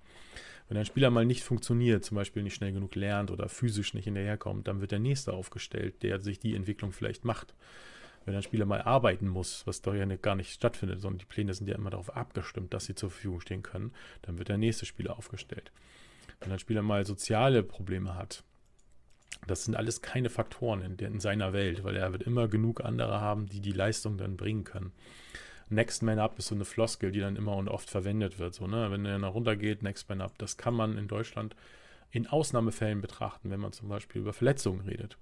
Wenn 0.69 0.76
ein 0.76 0.87
Spieler 0.87 1.11
mal 1.11 1.25
nicht 1.25 1.44
funktioniert, 1.44 2.05
zum 2.05 2.17
Beispiel 2.17 2.43
nicht 2.43 2.55
schnell 2.55 2.73
genug 2.73 2.94
lernt 2.97 3.31
oder 3.31 3.49
physisch 3.49 3.94
nicht 3.94 4.05
hinterherkommt, 4.05 4.67
dann 4.67 4.81
wird 4.81 4.91
der 4.91 4.99
Nächste 4.99 5.32
aufgestellt, 5.32 6.03
der 6.03 6.20
sich 6.20 6.41
die 6.41 6.56
Entwicklung 6.56 6.93
vielleicht 6.93 7.25
macht. 7.25 7.55
Wenn 8.25 8.35
ein 8.35 8.43
Spieler 8.43 8.67
mal 8.67 8.82
arbeiten 8.82 9.29
muss, 9.29 9.64
was 9.69 9.82
doch 9.82 9.94
ja 9.94 10.05
gar 10.17 10.35
nicht 10.35 10.52
stattfindet, 10.52 11.00
sondern 11.00 11.19
die 11.19 11.26
Pläne 11.26 11.55
sind 11.55 11.69
ja 11.69 11.76
immer 11.76 11.91
darauf 11.91 12.17
abgestimmt, 12.17 12.75
dass 12.75 12.87
sie 12.87 12.97
zur 12.97 13.11
Verfügung 13.11 13.41
stehen 13.41 13.62
können, 13.62 13.93
dann 14.23 14.38
wird 14.38 14.49
der 14.49 14.59
nächste 14.59 14.87
Spieler 14.87 15.17
aufgestellt. 15.17 15.70
Wenn 16.41 16.50
ein 16.50 16.59
Spieler 16.59 16.82
mal 16.82 17.06
soziale 17.06 17.62
Probleme 17.62 18.17
hat, 18.17 18.43
das 19.47 19.65
sind 19.65 19.77
alles 19.77 20.03
keine 20.03 20.31
Faktoren 20.31 20.83
in, 20.83 20.99
in, 20.99 21.21
seiner 21.21 21.53
Welt, 21.53 21.85
weil 21.85 21.97
er 21.97 22.12
wird 22.12 22.23
immer 22.23 22.49
genug 22.49 22.85
andere 22.85 23.21
haben, 23.21 23.47
die 23.47 23.61
die 23.61 23.73
Leistung 23.73 24.19
dann 24.19 24.37
bringen 24.37 24.65
können. 24.65 24.93
Next 25.69 26.03
Man 26.03 26.19
Up 26.19 26.38
ist 26.38 26.47
so 26.47 26.55
eine 26.55 26.65
Floskel, 26.65 27.11
die 27.11 27.21
dann 27.21 27.37
immer 27.37 27.56
und 27.56 27.69
oft 27.69 27.91
verwendet 27.91 28.38
wird. 28.38 28.55
So, 28.55 28.67
ne? 28.67 28.91
Wenn 28.91 29.05
er 29.05 29.19
nach 29.19 29.35
runtergeht, 29.35 29.83
Next 29.83 30.09
Man 30.09 30.21
Up, 30.21 30.38
das 30.38 30.56
kann 30.56 30.75
man 30.75 30.97
in 30.97 31.09
Deutschland 31.09 31.56
in 32.12 32.27
Ausnahmefällen 32.27 33.00
betrachten, 33.00 33.50
wenn 33.50 33.61
man 33.61 33.73
zum 33.73 33.88
Beispiel 33.88 34.23
über 34.23 34.33
Verletzungen 34.33 34.81
redet. 34.83 35.19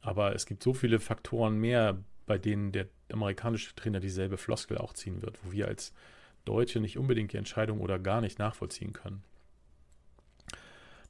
Aber 0.00 0.34
es 0.34 0.46
gibt 0.46 0.62
so 0.62 0.72
viele 0.72 1.00
Faktoren 1.00 1.58
mehr, 1.58 1.98
bei 2.26 2.38
denen 2.38 2.72
der 2.72 2.86
amerikanische 3.12 3.74
Trainer 3.74 4.00
dieselbe 4.00 4.38
Floskel 4.38 4.78
auch 4.78 4.94
ziehen 4.94 5.22
wird, 5.22 5.38
wo 5.44 5.52
wir 5.52 5.68
als 5.68 5.92
Deutsche 6.44 6.80
nicht 6.80 6.98
unbedingt 6.98 7.32
die 7.32 7.36
Entscheidung 7.36 7.80
oder 7.80 7.98
gar 7.98 8.20
nicht 8.20 8.38
nachvollziehen 8.38 8.92
können. 8.92 9.22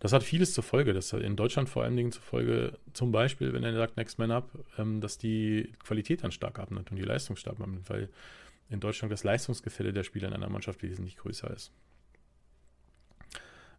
Das 0.04 0.12
hat 0.12 0.22
vieles 0.22 0.52
zur 0.52 0.62
Folge. 0.62 0.92
Das 0.92 1.14
hat 1.14 1.22
in 1.22 1.34
Deutschland 1.34 1.70
vor 1.70 1.82
allen 1.82 1.96
Dingen 1.96 2.12
zur 2.12 2.20
Folge, 2.20 2.78
zum 2.92 3.10
Beispiel, 3.10 3.54
wenn 3.54 3.64
er 3.64 3.72
sagt 3.72 3.96
Next 3.96 4.18
Man 4.18 4.30
Up, 4.32 4.50
ähm, 4.76 5.00
dass 5.00 5.16
die 5.16 5.72
Qualität 5.82 6.22
dann 6.22 6.30
stark 6.30 6.58
abnimmt 6.58 6.90
und 6.90 6.98
die 6.98 7.02
Leistung 7.04 7.36
stark 7.36 7.58
abnimmt, 7.58 7.88
weil 7.88 8.10
in 8.68 8.80
Deutschland 8.80 9.10
das 9.10 9.24
Leistungsgefälle 9.24 9.94
der 9.94 10.04
Spieler 10.04 10.28
in 10.28 10.34
einer 10.34 10.50
Mannschaft 10.50 10.82
wesentlich 10.82 11.16
größer 11.16 11.50
ist. 11.50 11.72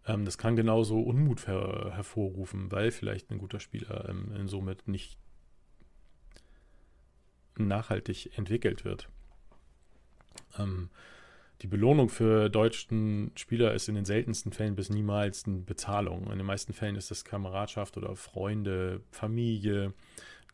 Ähm, 0.07 0.25
das 0.25 0.39
kann 0.39 0.55
genauso 0.55 0.99
Unmut 0.99 1.45
her 1.45 1.91
hervorrufen, 1.93 2.71
weil 2.71 2.89
vielleicht 2.89 3.29
ein 3.29 3.37
guter 3.37 3.59
Spieler 3.59 4.09
ähm, 4.09 4.47
somit 4.47 4.87
nicht 4.87 5.19
nachhaltig 7.55 8.35
entwickelt 8.35 8.83
wird. 8.83 9.09
Ähm, 10.57 10.89
die 11.61 11.67
Belohnung 11.67 12.09
für 12.09 12.49
deutschen 12.49 13.31
Spieler 13.35 13.73
ist 13.73 13.87
in 13.87 13.95
den 13.95 14.05
seltensten 14.05 14.51
Fällen 14.51 14.75
bis 14.75 14.89
niemals 14.89 15.45
eine 15.45 15.59
Bezahlung. 15.59 16.29
In 16.31 16.37
den 16.37 16.45
meisten 16.45 16.73
Fällen 16.73 16.95
ist 16.95 17.11
es 17.11 17.23
Kameradschaft 17.23 17.97
oder 17.97 18.15
Freunde, 18.15 19.01
Familie, 19.11 19.93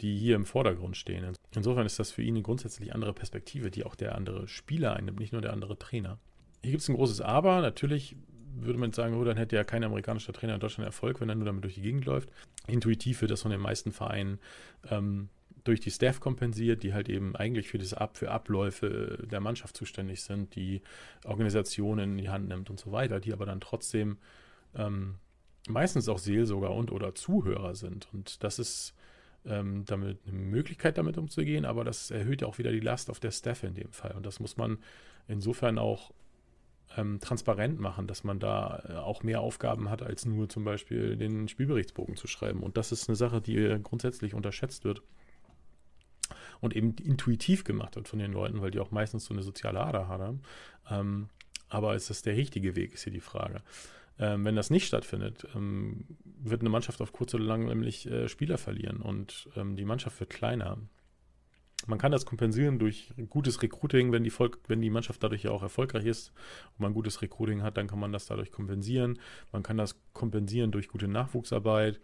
die 0.02 0.18
hier 0.18 0.36
im 0.36 0.46
Vordergrund 0.46 0.98
stehen. 0.98 1.36
Insofern 1.56 1.86
ist 1.86 2.00
das 2.00 2.12
für 2.12 2.22
ihn 2.22 2.36
eine 2.36 2.44
grundsätzlich 2.44 2.94
andere 2.94 3.14
Perspektive, 3.14 3.72
die 3.72 3.84
auch 3.84 3.96
der 3.96 4.16
andere 4.16 4.48
Spieler 4.48 4.96
einnimmt, 4.96 5.20
nicht 5.20 5.34
nur 5.34 5.42
der 5.42 5.54
andere 5.54 5.78
Trainer. 5.78 6.20
Hier 6.62 6.72
gibt 6.72 6.84
es 6.84 6.90
ein 6.90 6.96
großes 6.96 7.22
Aber. 7.22 7.62
Natürlich 7.62 8.16
würde 8.56 8.80
man 8.80 8.92
sagen, 8.92 9.16
oh, 9.16 9.24
dann 9.24 9.38
hätte 9.38 9.56
ja 9.56 9.64
kein 9.64 9.84
amerikanischer 9.84 10.34
Trainer 10.34 10.56
in 10.56 10.60
Deutschland 10.60 10.86
Erfolg, 10.86 11.20
wenn 11.22 11.30
er 11.30 11.36
nur 11.36 11.46
damit 11.46 11.64
durch 11.64 11.76
die 11.76 11.82
Gegend 11.82 12.06
läuft. 12.06 12.30
Intuitiv 12.68 13.22
wird 13.22 13.32
das 13.32 13.42
von 13.42 13.52
den 13.52 13.62
meisten 13.62 13.92
Vereinen 13.92 14.40
ähm, 14.90 15.30
durch 15.64 15.80
die 15.80 15.92
Staff 15.92 16.20
kompensiert, 16.20 16.84
die 16.84 16.94
halt 16.94 17.10
eben 17.10 17.36
eigentlich 17.36 17.70
für, 17.70 17.78
das 17.78 17.94
Ab 17.94 18.18
für 18.18 18.32
Abläufe 18.32 19.26
der 19.30 19.40
Mannschaft 19.40 19.78
zuständig 19.78 20.24
sind, 20.24 20.56
die 20.56 20.82
Organisationen 21.26 22.12
in 22.12 22.18
die 22.18 22.30
Hand 22.30 22.48
nimmt 22.48 22.70
und 22.70 22.80
so 22.80 22.92
weiter, 22.92 23.20
die 23.20 23.34
aber 23.34 23.46
dann 23.46 23.62
trotzdem 23.62 24.18
ähm, 24.76 25.16
meistens 25.68 26.10
auch 26.10 26.18
Seelsorger 26.18 26.72
und 26.72 26.92
oder 26.92 27.14
Zuhörer 27.14 27.76
sind. 27.76 28.08
Und 28.14 28.44
das 28.44 28.60
ist 28.60 28.96
ähm, 29.46 29.86
damit 29.86 30.20
eine 30.28 30.38
Möglichkeit, 30.38 30.98
damit 30.98 31.18
umzugehen, 31.18 31.66
aber 31.66 31.84
das 31.84 32.12
erhöht 32.12 32.42
ja 32.42 32.48
auch 32.48 32.58
wieder 32.58 32.72
die 32.72 32.80
Last 32.80 33.10
auf 33.10 33.20
der 33.20 33.32
Staff 33.32 33.64
in 33.64 33.74
dem 33.74 33.92
Fall. 33.92 34.12
Und 34.12 34.26
das 34.26 34.40
muss 34.40 34.58
man 34.58 34.80
insofern 35.28 35.78
auch 35.78 36.12
ähm, 36.98 37.20
transparent 37.20 37.80
machen, 37.80 38.08
dass 38.08 38.24
man 38.24 38.40
da 38.40 38.84
äh, 38.88 38.94
auch 38.94 39.24
mehr 39.24 39.42
Aufgaben 39.42 39.90
hat, 39.90 40.02
als 40.02 40.26
nur 40.26 40.50
zum 40.50 40.64
Beispiel 40.64 41.16
den 41.16 41.48
Spielberichtsbogen 41.48 42.16
zu 42.16 42.28
schreiben. 42.28 42.64
Und 42.64 42.78
das 42.78 42.92
ist 42.92 43.08
eine 43.08 43.16
Sache, 43.16 43.42
die 43.42 43.78
grundsätzlich 43.82 44.34
unterschätzt 44.34 44.84
wird 44.84 45.02
und 46.62 46.76
eben 46.76 46.96
intuitiv 47.04 47.64
gemacht 47.64 47.96
wird 47.96 48.08
von 48.08 48.20
den 48.20 48.32
Leuten, 48.32 48.62
weil 48.62 48.72
die 48.72 48.80
auch 48.80 48.92
meistens 48.92 49.26
so 49.26 49.34
eine 49.34 49.44
soziale 49.44 49.82
Ader 49.82 50.08
haben. 50.08 50.42
Ähm, 50.90 51.30
aber 51.68 51.96
ist 51.96 52.10
das 52.10 52.22
der 52.22 52.38
richtige 52.38 52.76
Weg, 52.76 52.94
ist 52.94 53.04
hier 53.04 53.14
die 53.14 53.20
Frage. 53.20 53.62
Ähm, 54.20 54.46
wenn 54.46 54.56
das 54.56 54.70
nicht 54.70 54.88
stattfindet, 54.88 55.48
ähm, 55.56 56.06
wird 56.24 56.62
eine 56.62 56.70
Mannschaft 56.70 57.02
auf 57.02 57.12
kurz 57.12 57.34
oder 57.34 57.44
lang 57.44 57.66
nämlich 57.66 58.06
äh, 58.10 58.28
Spieler 58.30 58.58
verlieren 58.58 58.98
und 58.98 59.50
ähm, 59.56 59.76
die 59.76 59.86
Mannschaft 59.86 60.20
wird 60.20 60.30
kleiner. 60.30 60.78
Man 61.88 61.98
kann 61.98 62.12
das 62.12 62.28
kompensieren 62.28 62.78
durch 62.78 63.12
gutes 63.30 63.64
Recruiting, 63.64 64.12
wenn 64.12 64.24
die, 64.24 64.30
Volk, 64.30 64.60
wenn 64.68 64.82
die 64.82 64.92
Mannschaft 64.92 65.24
dadurch 65.24 65.44
ja 65.44 65.52
auch 65.52 65.64
erfolgreich 65.64 66.06
ist 66.06 66.32
und 66.78 66.82
man 66.82 66.94
gutes 66.94 67.24
Recruiting 67.24 67.64
hat, 67.64 67.78
dann 67.78 67.88
kann 67.88 68.00
man 68.00 68.12
das 68.12 68.28
dadurch 68.28 68.52
kompensieren. 68.52 69.18
Man 69.52 69.64
kann 69.64 69.78
das 69.78 70.00
kompensieren 70.14 70.72
durch 70.72 70.90
gute 70.90 71.08
Nachwuchsarbeit. 71.08 72.00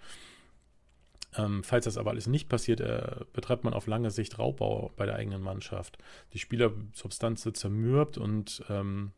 Ähm, 1.38 1.63
falls 1.63 1.86
das 1.86 1.98
aber 1.98 2.12
alles 2.12 2.27
nicht 2.27 2.50
passiert, 2.50 2.82
äh, 2.82 3.25
betreibt 3.34 3.63
man 3.63 3.74
auf 3.74 3.88
lange 3.88 4.12
Sicht 4.12 4.39
Raubbau 4.39 4.91
bei 4.96 5.06
der 5.06 5.15
eigenen 5.15 5.41
Mannschaft. 5.41 5.98
Die 6.34 6.39
Spielersubstanz 6.39 7.46
wird 7.46 7.58
zermürbt 7.58 8.17
und 8.17 8.63
ähm, 8.70 9.12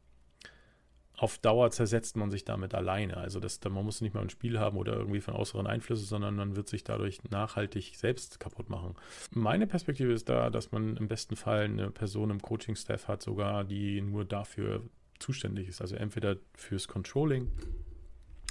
auf 1.20 1.38
Dauer 1.38 1.70
zersetzt 1.72 2.16
man 2.16 2.32
sich 2.32 2.46
damit 2.46 2.74
alleine. 2.74 3.18
Also 3.18 3.40
das, 3.40 3.60
man 3.64 3.84
muss 3.84 4.02
nicht 4.02 4.14
mal 4.14 4.22
ein 4.22 4.30
Spiel 4.30 4.58
haben 4.60 4.78
oder 4.78 4.94
irgendwie 4.94 5.20
von 5.20 5.34
äußeren 5.34 5.68
Einflüssen, 5.68 6.06
sondern 6.06 6.36
man 6.36 6.56
wird 6.56 6.70
sich 6.70 6.84
dadurch 6.84 7.20
nachhaltig 7.30 7.94
selbst 7.98 8.40
kaputt 8.40 8.70
machen. 8.70 8.96
Meine 9.32 9.68
Perspektive 9.68 10.14
ist 10.14 10.30
da, 10.30 10.50
dass 10.50 10.72
man 10.72 10.96
im 10.96 11.08
besten 11.08 11.36
Fall 11.36 11.66
eine 11.66 11.92
Person 11.92 12.30
im 12.30 12.42
Coaching-Staff 12.42 13.08
hat, 13.08 13.22
sogar 13.22 13.66
die 13.66 14.02
nur 14.02 14.24
dafür 14.24 14.82
zuständig 15.20 15.68
ist. 15.68 15.82
Also 15.82 15.96
entweder 15.96 16.38
fürs 16.56 16.88
Controlling, 16.88 17.52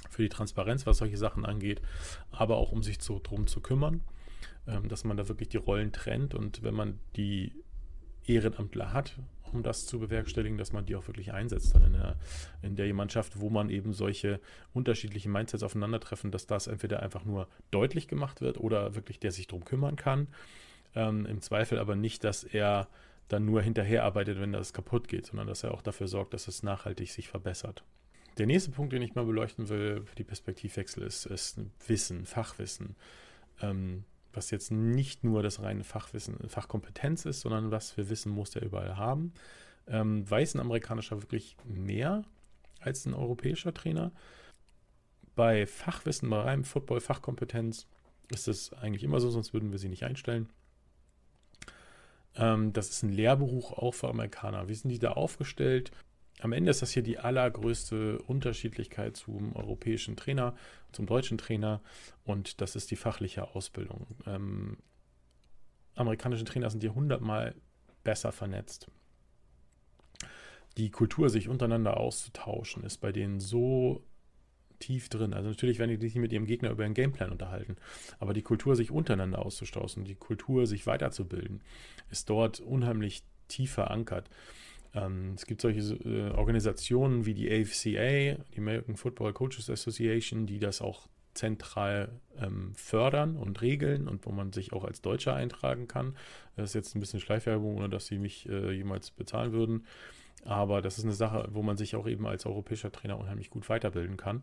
für 0.09 0.23
die 0.23 0.29
Transparenz, 0.29 0.85
was 0.85 0.97
solche 0.97 1.17
Sachen 1.17 1.45
angeht, 1.45 1.81
aber 2.31 2.57
auch 2.57 2.71
um 2.71 2.83
sich 2.83 3.01
so 3.01 3.19
drum 3.21 3.47
zu 3.47 3.61
kümmern, 3.61 4.01
ähm, 4.67 4.87
dass 4.89 5.03
man 5.03 5.17
da 5.17 5.27
wirklich 5.27 5.49
die 5.49 5.57
Rollen 5.57 5.91
trennt 5.91 6.35
und 6.35 6.63
wenn 6.63 6.73
man 6.73 6.99
die 7.15 7.53
Ehrenamtler 8.25 8.93
hat, 8.93 9.17
um 9.53 9.63
das 9.63 9.85
zu 9.85 9.99
bewerkstelligen, 9.99 10.57
dass 10.57 10.71
man 10.71 10.85
die 10.85 10.95
auch 10.95 11.07
wirklich 11.07 11.33
einsetzt 11.33 11.73
dann 11.73 11.83
in 11.83 11.93
der, 11.93 12.15
in 12.61 12.75
der 12.75 12.93
Mannschaft, 12.93 13.39
wo 13.39 13.49
man 13.49 13.69
eben 13.69 13.93
solche 13.93 14.39
unterschiedlichen 14.73 15.31
Mindsets 15.31 15.63
aufeinandertreffen, 15.63 16.31
dass 16.31 16.45
das 16.45 16.67
entweder 16.67 17.01
einfach 17.01 17.25
nur 17.25 17.47
deutlich 17.71 18.07
gemacht 18.07 18.41
wird 18.41 18.59
oder 18.59 18.95
wirklich 18.95 19.19
der 19.19 19.31
sich 19.31 19.47
darum 19.47 19.65
kümmern 19.65 19.95
kann. 19.95 20.27
Ähm, 20.95 21.25
Im 21.25 21.41
Zweifel 21.41 21.79
aber 21.79 21.95
nicht, 21.95 22.23
dass 22.23 22.43
er 22.43 22.87
dann 23.27 23.45
nur 23.45 23.61
hinterher 23.61 24.03
arbeitet, 24.03 24.39
wenn 24.39 24.51
das 24.51 24.73
kaputt 24.73 25.07
geht, 25.07 25.27
sondern 25.27 25.47
dass 25.47 25.63
er 25.63 25.73
auch 25.73 25.81
dafür 25.81 26.07
sorgt, 26.07 26.33
dass 26.33 26.47
es 26.47 26.63
nachhaltig 26.63 27.11
sich 27.11 27.27
verbessert. 27.27 27.83
Der 28.39 28.47
nächste 28.47 28.71
Punkt, 28.71 28.93
den 28.93 29.01
ich 29.01 29.15
mal 29.15 29.25
beleuchten 29.25 29.67
will 29.67 30.01
für 30.05 30.15
die 30.15 30.23
Perspektivwechsel, 30.23 31.03
ist, 31.03 31.25
ist 31.25 31.59
Wissen, 31.87 32.25
Fachwissen. 32.25 32.95
Ähm, 33.61 34.05
was 34.31 34.49
jetzt 34.49 34.71
nicht 34.71 35.25
nur 35.25 35.43
das 35.43 35.61
reine 35.61 35.83
Fachwissen, 35.83 36.37
Fachkompetenz 36.47 37.25
ist, 37.25 37.41
sondern 37.41 37.69
was 37.69 37.91
für 37.91 38.09
Wissen 38.09 38.31
muss 38.31 38.51
der 38.51 38.63
überall 38.63 38.95
haben. 38.95 39.33
Ähm, 39.87 40.29
weiß 40.29 40.55
ein 40.55 40.61
amerikanischer 40.61 41.21
wirklich 41.21 41.57
mehr 41.65 42.23
als 42.79 43.05
ein 43.05 43.13
europäischer 43.13 43.73
Trainer. 43.73 44.13
Bei 45.35 45.65
Fachwissen, 45.65 46.29
bei 46.29 46.39
reinem 46.39 46.63
Football, 46.63 47.01
Fachkompetenz 47.01 47.87
ist 48.31 48.47
es 48.47 48.71
eigentlich 48.71 49.03
immer 49.03 49.19
so, 49.19 49.29
sonst 49.31 49.53
würden 49.53 49.71
wir 49.71 49.79
sie 49.79 49.89
nicht 49.89 50.03
einstellen. 50.03 50.47
Ähm, 52.35 52.71
das 52.71 52.89
ist 52.89 53.03
ein 53.03 53.11
Lehrbuch 53.11 53.73
auch 53.73 53.95
für 53.95 54.07
Amerikaner. 54.07 54.69
Wie 54.69 54.75
sind 54.75 54.91
die 54.91 54.99
da 54.99 55.11
aufgestellt? 55.11 55.91
Am 56.39 56.53
Ende 56.53 56.71
ist 56.71 56.81
das 56.81 56.91
hier 56.91 57.03
die 57.03 57.19
allergrößte 57.19 58.21
Unterschiedlichkeit 58.23 59.17
zum 59.17 59.55
europäischen 59.55 60.15
Trainer, 60.15 60.55
zum 60.91 61.05
deutschen 61.05 61.37
Trainer 61.37 61.81
und 62.23 62.61
das 62.61 62.75
ist 62.75 62.91
die 62.91 62.95
fachliche 62.95 63.55
Ausbildung. 63.55 64.07
Ähm, 64.25 64.77
amerikanische 65.95 66.45
Trainer 66.45 66.69
sind 66.69 66.81
hier 66.81 66.95
hundertmal 66.95 67.55
besser 68.03 68.31
vernetzt. 68.31 68.87
Die 70.77 70.91
Kultur, 70.91 71.29
sich 71.29 71.49
untereinander 71.49 71.97
auszutauschen, 71.97 72.83
ist 72.83 72.99
bei 72.99 73.11
denen 73.11 73.41
so 73.41 74.01
tief 74.79 75.09
drin. 75.09 75.33
Also 75.33 75.49
natürlich 75.49 75.77
werden 75.77 75.99
die 75.99 76.07
sich 76.07 76.15
mit 76.15 76.31
ihrem 76.31 76.45
Gegner 76.45 76.71
über 76.71 76.85
einen 76.85 76.93
Gameplan 76.93 77.31
unterhalten, 77.31 77.75
aber 78.17 78.33
die 78.33 78.43
Kultur, 78.43 78.77
sich 78.77 78.91
untereinander 78.91 79.45
auszutauschen, 79.45 80.05
die 80.05 80.15
Kultur, 80.15 80.67
sich 80.67 80.87
weiterzubilden, 80.87 81.61
ist 82.09 82.29
dort 82.29 82.61
unheimlich 82.61 83.23
tief 83.49 83.73
verankert. 83.73 84.29
Ähm, 84.93 85.33
es 85.35 85.45
gibt 85.45 85.61
solche 85.61 85.79
äh, 85.79 86.31
Organisationen 86.31 87.25
wie 87.25 87.33
die 87.33 87.51
AFCA, 87.51 88.41
die 88.53 88.57
American 88.57 88.95
Football 88.95 89.33
Coaches 89.33 89.69
Association, 89.69 90.45
die 90.45 90.59
das 90.59 90.81
auch 90.81 91.07
zentral 91.33 92.09
ähm, 92.37 92.73
fördern 92.75 93.37
und 93.37 93.61
regeln 93.61 94.07
und 94.07 94.25
wo 94.25 94.31
man 94.31 94.51
sich 94.51 94.73
auch 94.73 94.83
als 94.83 95.01
Deutscher 95.01 95.35
eintragen 95.35 95.87
kann. 95.87 96.15
Das 96.55 96.71
ist 96.71 96.73
jetzt 96.73 96.95
ein 96.95 96.99
bisschen 96.99 97.19
Schleifwerbung, 97.19 97.77
ohne 97.77 97.89
dass 97.89 98.07
sie 98.07 98.17
mich 98.17 98.49
äh, 98.49 98.71
jemals 98.71 99.11
bezahlen 99.11 99.51
würden. 99.53 99.85
Aber 100.43 100.81
das 100.81 100.97
ist 100.97 101.03
eine 101.03 101.13
Sache, 101.13 101.47
wo 101.51 101.61
man 101.61 101.77
sich 101.77 101.95
auch 101.95 102.07
eben 102.07 102.25
als 102.25 102.45
europäischer 102.45 102.91
Trainer 102.91 103.19
unheimlich 103.19 103.49
gut 103.49 103.67
weiterbilden 103.69 104.17
kann 104.17 104.41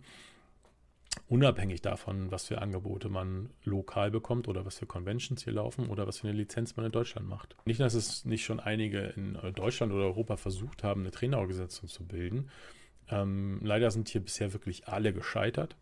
unabhängig 1.29 1.83
davon, 1.83 2.31
was 2.31 2.47
für 2.47 2.61
Angebote 2.61 3.09
man 3.09 3.51
lokal 3.65 4.11
bekommt 4.11 4.49
oder 4.49 4.65
was 4.65 4.79
für 4.79 4.87
Conventions 4.87 5.45
hier 5.45 5.53
laufen 5.53 5.89
oder 5.89 6.07
was 6.07 6.19
für 6.19 6.29
eine 6.29 6.37
Lizenz 6.37 6.77
man 6.77 6.87
in 6.87 6.93
Deutschland 6.93 7.29
macht. 7.29 7.57
Nicht, 7.65 7.81
dass 7.81 7.95
es 7.95 8.25
nicht 8.25 8.45
schon 8.45 8.61
einige 8.61 9.01
in 9.17 9.39
Deutschland 9.55 9.93
oder 9.93 10.05
Europa 10.05 10.37
versucht 10.37 10.85
haben, 10.85 11.01
eine 11.01 11.11
Trainerorganisation 11.11 11.89
zu 11.89 12.05
bilden. 12.07 12.51
Ähm, 13.09 13.61
leider 13.63 13.91
sind 13.91 14.09
hier 14.09 14.21
bisher 14.21 14.53
wirklich 14.53 14.89
alle 14.89 15.13
gescheitert, 15.13 15.77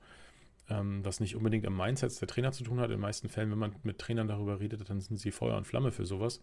ähm, 0.68 1.04
was 1.04 1.20
nicht 1.20 1.36
unbedingt 1.36 1.66
am 1.66 1.76
Mindset 1.76 2.20
der 2.20 2.28
Trainer 2.28 2.52
zu 2.52 2.64
tun 2.64 2.80
hat. 2.80 2.86
In 2.86 2.96
den 2.96 3.00
meisten 3.00 3.28
Fällen, 3.28 3.50
wenn 3.50 3.58
man 3.58 3.76
mit 3.82 3.98
Trainern 3.98 4.28
darüber 4.28 4.60
redet, 4.60 4.88
dann 4.88 5.00
sind 5.00 5.18
sie 5.18 5.30
Feuer 5.30 5.56
und 5.56 5.66
Flamme 5.66 5.92
für 5.92 6.06
sowas. 6.06 6.40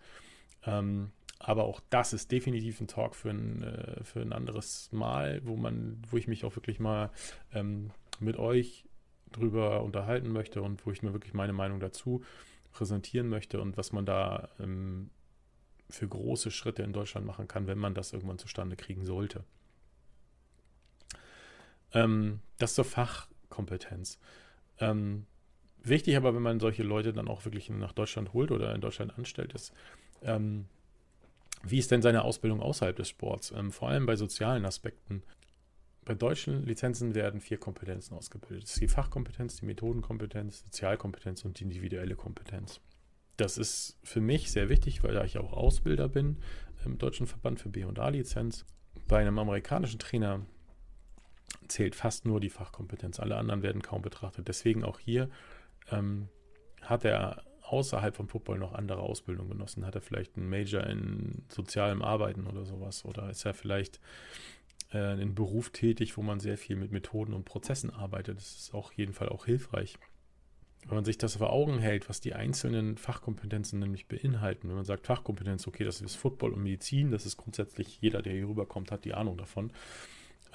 Ähm, 0.65 1.11
aber 1.39 1.63
auch 1.63 1.79
das 1.89 2.13
ist 2.13 2.31
definitiv 2.31 2.81
ein 2.81 2.87
Talk 2.87 3.15
für 3.15 3.31
ein, 3.31 3.63
äh, 3.63 4.03
für 4.03 4.21
ein 4.21 4.31
anderes 4.31 4.91
Mal, 4.91 5.41
wo 5.43 5.55
man, 5.55 6.01
wo 6.09 6.17
ich 6.17 6.27
mich 6.27 6.45
auch 6.45 6.55
wirklich 6.55 6.79
mal 6.79 7.09
ähm, 7.53 7.91
mit 8.21 8.37
euch 8.37 8.85
drüber 9.31 9.83
unterhalten 9.83 10.31
möchte 10.31 10.61
und 10.61 10.85
wo 10.85 10.91
ich 10.91 11.03
mir 11.03 11.13
wirklich 11.13 11.33
meine 11.33 11.53
Meinung 11.53 11.79
dazu 11.79 12.23
präsentieren 12.71 13.27
möchte 13.27 13.61
und 13.61 13.77
was 13.77 13.91
man 13.91 14.05
da 14.05 14.49
ähm, 14.59 15.09
für 15.89 16.07
große 16.07 16.51
Schritte 16.51 16.83
in 16.83 16.93
Deutschland 16.93 17.25
machen 17.25 17.47
kann, 17.47 17.67
wenn 17.67 17.77
man 17.77 17.93
das 17.93 18.13
irgendwann 18.13 18.39
zustande 18.39 18.75
kriegen 18.75 19.05
sollte. 19.05 19.43
Ähm, 21.93 22.39
das 22.57 22.75
zur 22.75 22.85
Fachkompetenz. 22.85 24.19
Ähm, 24.79 25.25
wichtig 25.83 26.15
aber, 26.15 26.33
wenn 26.33 26.41
man 26.41 26.59
solche 26.59 26.83
Leute 26.83 27.13
dann 27.13 27.27
auch 27.27 27.45
wirklich 27.45 27.69
nach 27.69 27.91
Deutschland 27.91 28.33
holt 28.33 28.51
oder 28.51 28.73
in 28.73 28.81
Deutschland 28.81 29.17
anstellt, 29.17 29.53
ist, 29.53 29.73
ähm, 30.21 30.65
wie 31.63 31.77
ist 31.77 31.91
denn 31.91 32.01
seine 32.01 32.23
Ausbildung 32.23 32.61
außerhalb 32.61 32.95
des 32.95 33.09
Sports? 33.09 33.51
Ähm, 33.51 33.71
vor 33.71 33.89
allem 33.89 34.05
bei 34.05 34.15
sozialen 34.15 34.65
Aspekten. 34.65 35.23
Bei 36.03 36.15
deutschen 36.15 36.65
Lizenzen 36.65 37.13
werden 37.13 37.41
vier 37.41 37.57
Kompetenzen 37.57 38.15
ausgebildet. 38.15 38.63
Das 38.63 38.71
ist 38.71 38.81
die 38.81 38.87
Fachkompetenz, 38.87 39.57
die 39.57 39.65
Methodenkompetenz, 39.65 40.61
Sozialkompetenz 40.61 41.45
und 41.45 41.59
die 41.59 41.63
individuelle 41.63 42.15
Kompetenz. 42.15 42.81
Das 43.37 43.57
ist 43.57 43.97
für 44.03 44.21
mich 44.21 44.51
sehr 44.51 44.69
wichtig, 44.69 45.03
weil 45.03 45.13
da 45.13 45.23
ich 45.23 45.37
auch 45.37 45.53
Ausbilder 45.53 46.09
bin 46.09 46.37
im 46.85 46.97
Deutschen 46.97 47.27
Verband 47.27 47.59
für 47.59 47.69
B&A-Lizenz. 47.69 48.65
Bei 49.07 49.19
einem 49.19 49.37
amerikanischen 49.37 49.99
Trainer 49.99 50.45
zählt 51.67 51.95
fast 51.95 52.25
nur 52.25 52.39
die 52.39 52.49
Fachkompetenz. 52.49 53.19
Alle 53.19 53.37
anderen 53.37 53.61
werden 53.61 53.81
kaum 53.81 54.01
betrachtet. 54.01 54.47
Deswegen 54.47 54.83
auch 54.83 54.99
hier 54.99 55.29
ähm, 55.91 56.29
hat 56.81 57.05
er 57.05 57.43
außerhalb 57.61 58.15
vom 58.15 58.27
Football 58.27 58.59
noch 58.59 58.73
andere 58.73 59.01
Ausbildung 59.01 59.47
genossen. 59.47 59.85
Hat 59.85 59.95
er 59.95 60.01
vielleicht 60.01 60.35
einen 60.35 60.49
Major 60.49 60.83
in 60.83 61.45
sozialem 61.49 62.01
Arbeiten 62.01 62.47
oder 62.47 62.65
sowas? 62.65 63.05
Oder 63.05 63.29
ist 63.29 63.45
er 63.45 63.53
vielleicht 63.53 63.99
äh, 64.91 64.97
einen 64.97 65.35
Beruf 65.35 65.69
tätig, 65.69 66.17
wo 66.17 66.21
man 66.21 66.39
sehr 66.39 66.57
viel 66.57 66.75
mit 66.75 66.91
Methoden 66.91 67.33
und 67.33 67.45
Prozessen 67.45 67.89
arbeitet. 67.89 68.37
Das 68.37 68.55
ist 68.55 68.73
auf 68.73 68.91
jeden 68.93 69.13
Fall 69.13 69.29
auch 69.29 69.45
hilfreich. 69.45 69.97
Wenn 70.87 70.95
man 70.95 71.05
sich 71.05 71.17
das 71.17 71.35
vor 71.35 71.51
Augen 71.51 71.77
hält, 71.77 72.09
was 72.09 72.21
die 72.21 72.33
einzelnen 72.33 72.97
Fachkompetenzen 72.97 73.79
nämlich 73.79 74.07
beinhalten, 74.07 74.67
wenn 74.67 74.75
man 74.75 74.85
sagt 74.85 75.05
Fachkompetenz, 75.05 75.67
okay, 75.67 75.83
das 75.83 76.01
ist 76.01 76.15
Football 76.15 76.53
und 76.53 76.63
Medizin, 76.63 77.11
das 77.11 77.25
ist 77.25 77.37
grundsätzlich 77.37 77.99
jeder, 78.01 78.21
der 78.21 78.33
hier 78.33 78.47
rüberkommt, 78.47 78.91
hat 78.91 79.05
die 79.05 79.13
Ahnung 79.13 79.37
davon. 79.37 79.71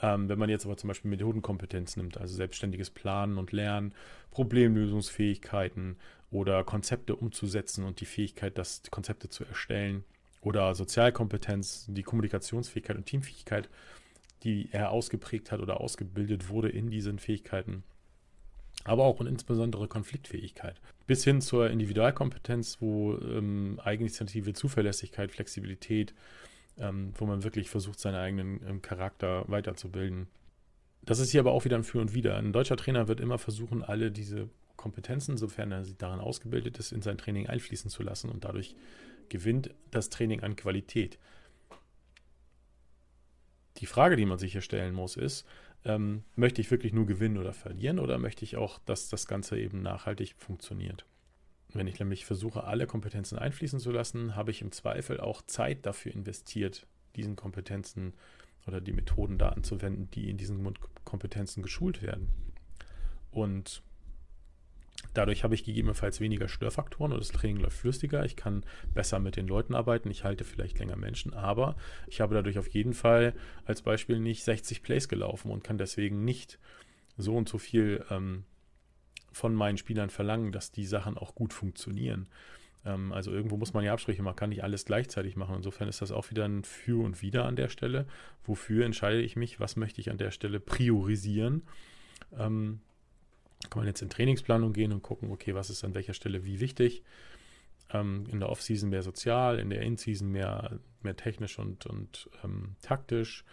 Ähm, 0.02 0.28
wenn 0.28 0.38
man 0.38 0.50
jetzt 0.50 0.66
aber 0.66 0.76
zum 0.76 0.88
Beispiel 0.88 1.10
Methodenkompetenz 1.10 1.96
nimmt, 1.96 2.18
also 2.18 2.34
selbstständiges 2.34 2.90
Planen 2.90 3.38
und 3.38 3.52
Lernen, 3.52 3.94
Problemlösungsfähigkeiten 4.32 5.96
oder 6.30 6.64
Konzepte 6.64 7.14
umzusetzen 7.14 7.84
und 7.84 8.00
die 8.00 8.06
Fähigkeit, 8.06 8.58
das 8.58 8.82
Konzepte 8.90 9.28
zu 9.28 9.44
erstellen, 9.44 10.04
oder 10.42 10.74
Sozialkompetenz, 10.74 11.86
die 11.88 12.04
Kommunikationsfähigkeit 12.04 12.96
und 12.96 13.06
Teamfähigkeit, 13.06 13.68
die 14.46 14.70
er 14.72 14.90
ausgeprägt 14.90 15.52
hat 15.52 15.60
oder 15.60 15.80
ausgebildet 15.80 16.48
wurde 16.48 16.70
in 16.70 16.90
diesen 16.90 17.18
Fähigkeiten. 17.18 17.82
Aber 18.84 19.04
auch 19.04 19.20
und 19.20 19.26
insbesondere 19.26 19.88
Konfliktfähigkeit. 19.88 20.80
Bis 21.06 21.24
hin 21.24 21.42
zur 21.42 21.68
Individualkompetenz, 21.68 22.78
wo 22.80 23.18
ähm, 23.18 23.78
Eigeninitiative, 23.82 24.54
Zuverlässigkeit, 24.54 25.30
Flexibilität 25.32 26.14
ähm, 26.78 27.12
wo 27.16 27.26
man 27.26 27.44
wirklich 27.44 27.70
versucht, 27.70 27.98
seinen 27.98 28.16
eigenen 28.16 28.60
ähm, 28.66 28.82
Charakter 28.82 29.44
weiterzubilden. 29.48 30.28
Das 31.02 31.18
ist 31.20 31.30
hier 31.30 31.40
aber 31.40 31.52
auch 31.52 31.64
wieder 31.64 31.76
ein 31.76 31.84
Für 31.84 32.00
und 32.00 32.14
Wider. 32.14 32.36
Ein 32.36 32.52
deutscher 32.52 32.76
Trainer 32.76 33.08
wird 33.08 33.20
immer 33.20 33.38
versuchen, 33.38 33.82
alle 33.82 34.10
diese 34.10 34.48
Kompetenzen, 34.76 35.36
sofern 35.36 35.72
er 35.72 35.84
daran 35.98 36.20
ausgebildet 36.20 36.78
ist, 36.78 36.92
in 36.92 37.02
sein 37.02 37.18
Training 37.18 37.46
einfließen 37.46 37.90
zu 37.90 38.02
lassen 38.02 38.28
und 38.28 38.44
dadurch 38.44 38.74
gewinnt 39.28 39.70
das 39.90 40.10
Training 40.10 40.42
an 40.42 40.56
Qualität. 40.56 41.18
Die 43.78 43.86
Frage, 43.86 44.16
die 44.16 44.26
man 44.26 44.38
sich 44.38 44.52
hier 44.52 44.60
stellen 44.60 44.94
muss, 44.94 45.16
ist, 45.16 45.46
ähm, 45.84 46.24
möchte 46.34 46.60
ich 46.60 46.70
wirklich 46.70 46.92
nur 46.92 47.06
gewinnen 47.06 47.38
oder 47.38 47.52
verlieren 47.52 47.98
oder 47.98 48.18
möchte 48.18 48.44
ich 48.44 48.56
auch, 48.56 48.78
dass 48.80 49.08
das 49.08 49.26
Ganze 49.26 49.58
eben 49.58 49.82
nachhaltig 49.82 50.34
funktioniert? 50.38 51.04
Wenn 51.72 51.86
ich 51.86 51.98
nämlich 51.98 52.24
versuche, 52.24 52.64
alle 52.64 52.86
Kompetenzen 52.86 53.38
einfließen 53.38 53.78
zu 53.78 53.90
lassen, 53.90 54.34
habe 54.34 54.50
ich 54.50 54.62
im 54.62 54.72
Zweifel 54.72 55.20
auch 55.20 55.42
Zeit 55.42 55.84
dafür 55.84 56.12
investiert, 56.12 56.86
diesen 57.16 57.36
Kompetenzen 57.36 58.14
oder 58.66 58.80
die 58.80 58.92
Methoden 58.92 59.38
da 59.38 59.50
anzuwenden, 59.50 60.10
die 60.10 60.30
in 60.30 60.36
diesen 60.36 60.66
Kompetenzen 61.04 61.62
geschult 61.62 62.02
werden. 62.02 62.28
Und 63.30 63.82
Dadurch 65.14 65.44
habe 65.44 65.54
ich 65.54 65.64
gegebenenfalls 65.64 66.20
weniger 66.20 66.48
Störfaktoren 66.48 67.12
und 67.12 67.20
das 67.20 67.30
Training 67.30 67.58
läuft 67.58 67.78
flüssiger. 67.78 68.24
Ich 68.24 68.36
kann 68.36 68.64
besser 68.94 69.18
mit 69.18 69.36
den 69.36 69.46
Leuten 69.46 69.74
arbeiten. 69.74 70.10
Ich 70.10 70.24
halte 70.24 70.44
vielleicht 70.44 70.78
länger 70.78 70.96
Menschen, 70.96 71.32
aber 71.32 71.76
ich 72.06 72.20
habe 72.20 72.34
dadurch 72.34 72.58
auf 72.58 72.68
jeden 72.68 72.92
Fall 72.92 73.34
als 73.64 73.82
Beispiel 73.82 74.18
nicht 74.18 74.44
60 74.44 74.82
Plays 74.82 75.08
gelaufen 75.08 75.50
und 75.50 75.64
kann 75.64 75.78
deswegen 75.78 76.24
nicht 76.24 76.58
so 77.16 77.34
und 77.34 77.48
so 77.48 77.56
viel 77.58 78.04
ähm, 78.10 78.44
von 79.32 79.54
meinen 79.54 79.78
Spielern 79.78 80.10
verlangen, 80.10 80.52
dass 80.52 80.70
die 80.70 80.86
Sachen 80.86 81.16
auch 81.16 81.34
gut 81.34 81.52
funktionieren. 81.52 82.28
Ähm, 82.84 83.12
also 83.12 83.30
irgendwo 83.30 83.56
muss 83.56 83.74
man 83.74 83.84
ja 83.84 83.92
Absprüche 83.92 84.22
machen, 84.22 84.36
kann 84.36 84.50
nicht 84.50 84.64
alles 84.64 84.84
gleichzeitig 84.84 85.36
machen. 85.36 85.56
Insofern 85.56 85.88
ist 85.88 86.02
das 86.02 86.12
auch 86.12 86.30
wieder 86.30 86.44
ein 86.44 86.64
Für 86.64 87.02
und 87.04 87.22
Wider 87.22 87.44
an 87.44 87.56
der 87.56 87.68
Stelle. 87.68 88.06
Wofür 88.44 88.84
entscheide 88.84 89.20
ich 89.20 89.36
mich? 89.36 89.60
Was 89.60 89.76
möchte 89.76 90.00
ich 90.00 90.10
an 90.10 90.18
der 90.18 90.30
Stelle 90.30 90.60
priorisieren? 90.60 91.62
Ähm, 92.38 92.80
kann 93.70 93.80
man 93.80 93.86
jetzt 93.86 94.02
in 94.02 94.10
Trainingsplanung 94.10 94.72
gehen 94.72 94.92
und 94.92 95.02
gucken, 95.02 95.30
okay, 95.30 95.54
was 95.54 95.70
ist 95.70 95.84
an 95.84 95.94
welcher 95.94 96.14
Stelle 96.14 96.44
wie 96.44 96.60
wichtig. 96.60 97.02
Ähm, 97.90 98.26
in 98.30 98.40
der 98.40 98.48
Offseason 98.48 98.90
mehr 98.90 99.02
sozial, 99.02 99.58
in 99.58 99.70
der 99.70 99.82
In-Season 99.82 100.30
mehr, 100.30 100.78
mehr 101.02 101.16
technisch 101.16 101.58
und, 101.58 101.86
und 101.86 102.28
ähm, 102.44 102.76
taktisch. 102.82 103.44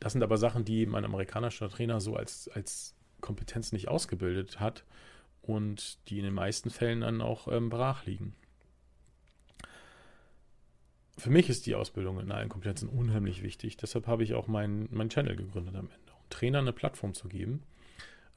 Das 0.00 0.12
sind 0.12 0.22
aber 0.22 0.36
Sachen, 0.36 0.64
die 0.64 0.86
mein 0.86 1.04
amerikanischer 1.04 1.68
Trainer 1.68 2.00
so 2.00 2.16
als, 2.16 2.48
als 2.48 2.94
Kompetenz 3.20 3.72
nicht 3.72 3.88
ausgebildet 3.88 4.60
hat 4.60 4.84
und 5.42 5.98
die 6.08 6.18
in 6.18 6.24
den 6.24 6.34
meisten 6.34 6.70
Fällen 6.70 7.00
dann 7.00 7.20
auch 7.20 7.48
ähm, 7.48 7.70
brach 7.70 8.04
liegen. 8.04 8.34
Für 11.18 11.30
mich 11.30 11.48
ist 11.48 11.64
die 11.64 11.74
Ausbildung 11.74 12.20
in 12.20 12.30
allen 12.30 12.50
Kompetenzen 12.50 12.88
unheimlich 12.88 13.42
wichtig. 13.42 13.78
Deshalb 13.78 14.06
habe 14.06 14.22
ich 14.22 14.34
auch 14.34 14.48
meinen 14.48 14.88
mein 14.90 15.08
Channel 15.08 15.34
gegründet 15.34 15.74
am 15.74 15.86
Ende, 15.86 16.12
um 16.12 16.28
Trainern 16.28 16.64
eine 16.64 16.72
Plattform 16.74 17.14
zu 17.14 17.28
geben, 17.28 17.62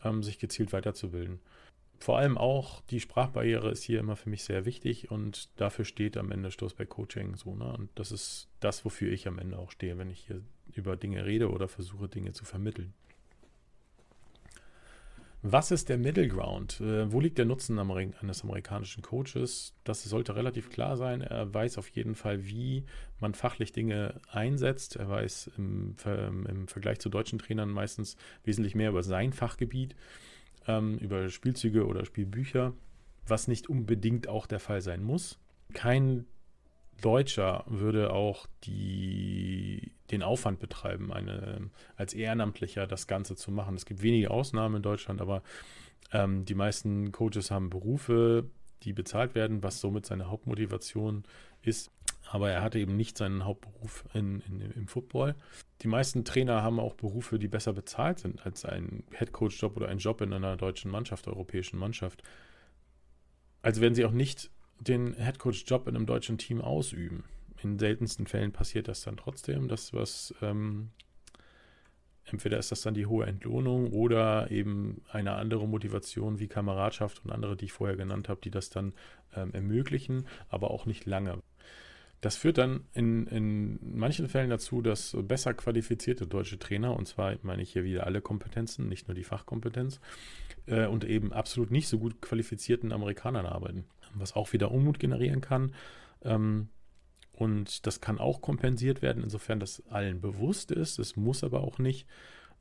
ähm, 0.04 0.24
sich 0.24 0.40
gezielt 0.40 0.74
weiterzubilden. 0.74 1.40
Vor 2.00 2.18
allem 2.18 2.38
auch 2.38 2.82
die 2.82 3.02
Sprachbarriere 3.02 3.70
ist 3.72 3.84
hier 3.84 4.00
immer 4.00 4.16
für 4.16 4.30
mich 4.30 4.44
sehr 4.46 4.64
wichtig 4.64 5.12
und 5.12 5.50
dafür 5.60 5.84
steht 5.84 6.16
am 6.16 6.32
Ende 6.32 6.50
Stoßberg 6.50 6.88
Coaching 6.88 7.36
so. 7.36 7.56
Ne? 7.56 7.66
Und 7.74 7.90
das 7.96 8.12
ist 8.14 8.48
das, 8.62 8.86
wofür 8.86 9.12
ich 9.12 9.28
am 9.28 9.38
Ende 9.38 9.60
auch 9.60 9.72
stehe, 9.72 9.98
wenn 9.98 10.10
ich 10.10 10.28
hier 10.28 10.42
über 10.74 10.96
Dinge 10.96 11.26
rede 11.26 11.50
oder 11.52 11.68
versuche, 11.68 12.08
Dinge 12.08 12.32
zu 12.32 12.46
vermitteln. 12.46 12.94
Was 15.42 15.72
ist 15.72 15.88
der 15.88 15.98
Middle 15.98 16.28
Ground? 16.28 16.82
Äh, 16.82 17.12
wo 17.14 17.22
liegt 17.22 17.38
der 17.38 17.46
Nutzen 17.46 17.80
eines 17.80 18.44
amerikanischen 18.44 19.02
Coaches? 19.02 19.74
Das 19.86 20.04
sollte 20.04 20.36
relativ 20.36 20.70
klar 20.70 20.98
sein. 20.98 21.22
Er 21.22 21.54
weiß 21.54 21.78
auf 21.78 21.88
jeden 21.90 22.16
Fall, 22.16 22.46
wie 22.46 22.84
man 23.22 23.34
fachlich 23.34 23.72
Dinge 23.72 24.20
einsetzt. 24.30 24.98
Er 24.98 25.08
weiß 25.08 25.52
im, 25.58 25.96
im 26.06 26.68
Vergleich 26.68 27.00
zu 27.00 27.08
deutschen 27.08 27.40
Trainern 27.40 27.70
meistens 27.70 28.18
wesentlich 28.44 28.76
mehr 28.76 28.90
über 28.90 29.02
sein 29.02 29.32
Fachgebiet, 29.32 29.96
ähm, 30.68 30.98
über 30.98 31.30
Spielzüge 31.30 31.88
oder 31.88 32.04
Spielbücher, 32.04 32.74
was 33.26 33.48
nicht 33.48 33.70
unbedingt 33.70 34.28
auch 34.28 34.46
der 34.46 34.60
Fall 34.60 34.82
sein 34.82 35.04
muss. 35.04 35.40
Kein 35.72 36.26
Deutscher 37.02 37.64
würde 37.68 38.12
auch 38.12 38.46
die, 38.66 39.39
den 40.12 40.24
Aufwand 40.24 40.60
betreiben, 40.60 41.14
eine, 41.14 41.70
als 41.96 42.14
Ehrenamtlicher 42.14 42.88
das 42.88 43.08
Ganze 43.08 43.36
zu 43.36 43.52
machen. 43.52 43.76
Es 43.76 43.86
gibt 43.86 44.02
wenige 44.02 44.32
Ausnahmen 44.32 44.78
in 44.78 44.82
Deutschland, 44.82 45.22
aber 45.22 45.44
ähm, 46.12 46.46
die 46.46 46.56
meisten 46.56 47.12
Coaches 47.12 47.52
haben 47.52 47.70
Berufe, 47.70 48.50
die 48.84 48.94
bezahlt 48.94 49.36
werden, 49.36 49.64
was 49.64 49.80
somit 49.80 50.06
seine 50.06 50.30
Hauptmotivation 50.30 51.24
ist. 51.62 51.92
Aber 52.32 52.52
er 52.52 52.62
hatte 52.62 52.80
eben 52.80 52.96
nicht 52.96 53.18
seinen 53.18 53.44
Hauptberuf 53.44 54.06
in, 54.14 54.42
in, 54.42 54.62
im 54.62 54.88
Football. 54.88 55.36
Die 55.82 55.88
meisten 55.88 56.26
Trainer 56.26 56.62
haben 56.62 56.80
auch 56.80 56.94
Berufe, 56.94 57.40
die 57.40 57.48
besser 57.48 57.74
bezahlt 57.74 58.20
sind 58.20 58.46
als 58.46 58.66
ein 58.66 59.04
Headcoach-Job 59.12 59.76
oder 59.78 59.88
ein 59.88 59.98
Job 59.98 60.22
in 60.22 60.34
einer 60.34 60.56
deutschen 60.56 60.92
Mannschaft, 60.92 61.28
europäischen 61.28 61.80
Mannschaft. 61.80 62.22
Also 63.62 63.82
werden 63.82 63.96
sie 63.96 64.06
auch 64.06 64.12
nicht 64.12 64.52
den 64.80 65.14
Headcoach-Job 65.14 65.88
in 65.88 65.96
einem 65.96 66.06
deutschen 66.06 66.38
Team 66.38 66.62
ausüben. 66.62 67.24
In 67.62 67.80
seltensten 67.80 68.28
Fällen 68.28 68.52
passiert 68.52 68.88
das 68.88 69.02
dann 69.02 69.18
trotzdem, 69.18 69.68
dass 69.68 69.94
was 69.94 70.34
ähm, 70.42 70.92
entweder 72.26 72.58
ist 72.58 72.72
das 72.72 72.82
dann 72.82 72.94
die 72.94 73.06
hohe 73.06 73.26
Entlohnung 73.26 73.92
oder 73.92 74.50
eben 74.52 75.02
eine 75.12 75.34
andere 75.34 75.68
Motivation 75.68 76.40
wie 76.40 76.48
Kameradschaft 76.48 77.24
und 77.24 77.32
andere, 77.32 77.56
die 77.56 77.66
ich 77.66 77.74
vorher 77.74 77.98
genannt 77.98 78.30
habe, 78.30 78.42
die 78.42 78.52
das 78.52 78.70
dann 78.70 78.94
ähm, 79.36 79.54
ermöglichen, 79.54 80.26
aber 80.48 80.72
auch 80.72 80.86
nicht 80.86 81.06
lange. 81.06 81.42
Das 82.22 82.36
führt 82.36 82.58
dann 82.58 82.82
in, 82.94 83.28
in 83.28 83.80
manchen 83.98 84.28
Fällen 84.28 84.50
dazu, 84.50 84.82
dass 84.82 85.16
besser 85.22 85.54
qualifizierte 85.54 86.28
deutsche 86.28 86.60
Trainer, 86.60 86.96
und 86.96 87.08
zwar 87.08 87.38
meine 87.44 87.62
ich 87.62 87.72
hier 87.72 87.86
wieder 87.86 88.06
alle 88.06 88.22
Kompetenzen, 88.22 88.90
nicht 88.90 89.08
nur 89.08 89.16
die 89.16 89.24
Fachkompetenz, 89.24 90.02
äh, 90.66 90.86
und 90.86 91.06
eben 91.06 91.32
absolut 91.32 91.72
nicht 91.72 91.88
so 91.88 91.98
gut 91.98 92.22
qualifizierten 92.22 92.92
Amerikanern 92.92 93.46
arbeiten 93.46 93.86
was 94.14 94.36
auch 94.36 94.54
wieder 94.54 94.72
Unmut 94.72 95.00
generieren 95.00 95.42
kann. 95.42 95.74
Ähm, 96.24 96.70
und 97.40 97.88
das 97.88 98.02
kann 98.02 98.20
auch 98.20 98.42
kompensiert 98.42 99.02
werden, 99.02 99.24
insofern 99.24 99.62
das 99.62 99.82
allen 99.88 100.20
bewusst 100.20 100.72
ist. 100.72 101.00
Es 101.00 101.16
muss 101.16 101.42
aber 101.42 101.62
auch 101.62 101.80
nicht. 101.80 102.06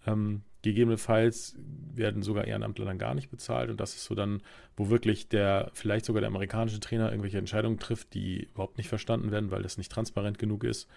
Ähm, 0.06 0.42
gegebenenfalls 0.62 1.56
werden 1.92 2.22
sogar 2.22 2.46
Ehrenamtler 2.46 2.84
dann 2.84 2.96
gar 2.96 3.14
nicht 3.16 3.28
bezahlt 3.28 3.70
und 3.70 3.80
das 3.80 3.96
ist 3.96 4.04
so 4.04 4.14
dann, 4.14 4.40
wo 4.76 4.88
wirklich 4.88 5.28
der, 5.28 5.72
vielleicht 5.74 6.04
sogar 6.04 6.20
der 6.20 6.28
amerikanische 6.28 6.78
Trainer 6.78 7.10
irgendwelche 7.10 7.38
Entscheidungen 7.38 7.80
trifft, 7.80 8.14
die 8.14 8.44
überhaupt 8.44 8.78
nicht 8.78 8.88
verstanden 8.88 9.32
werden, 9.32 9.50
weil 9.50 9.64
das 9.64 9.78
nicht 9.78 9.90
transparent 9.90 10.38
genug 10.38 10.62
ist. 10.62 10.88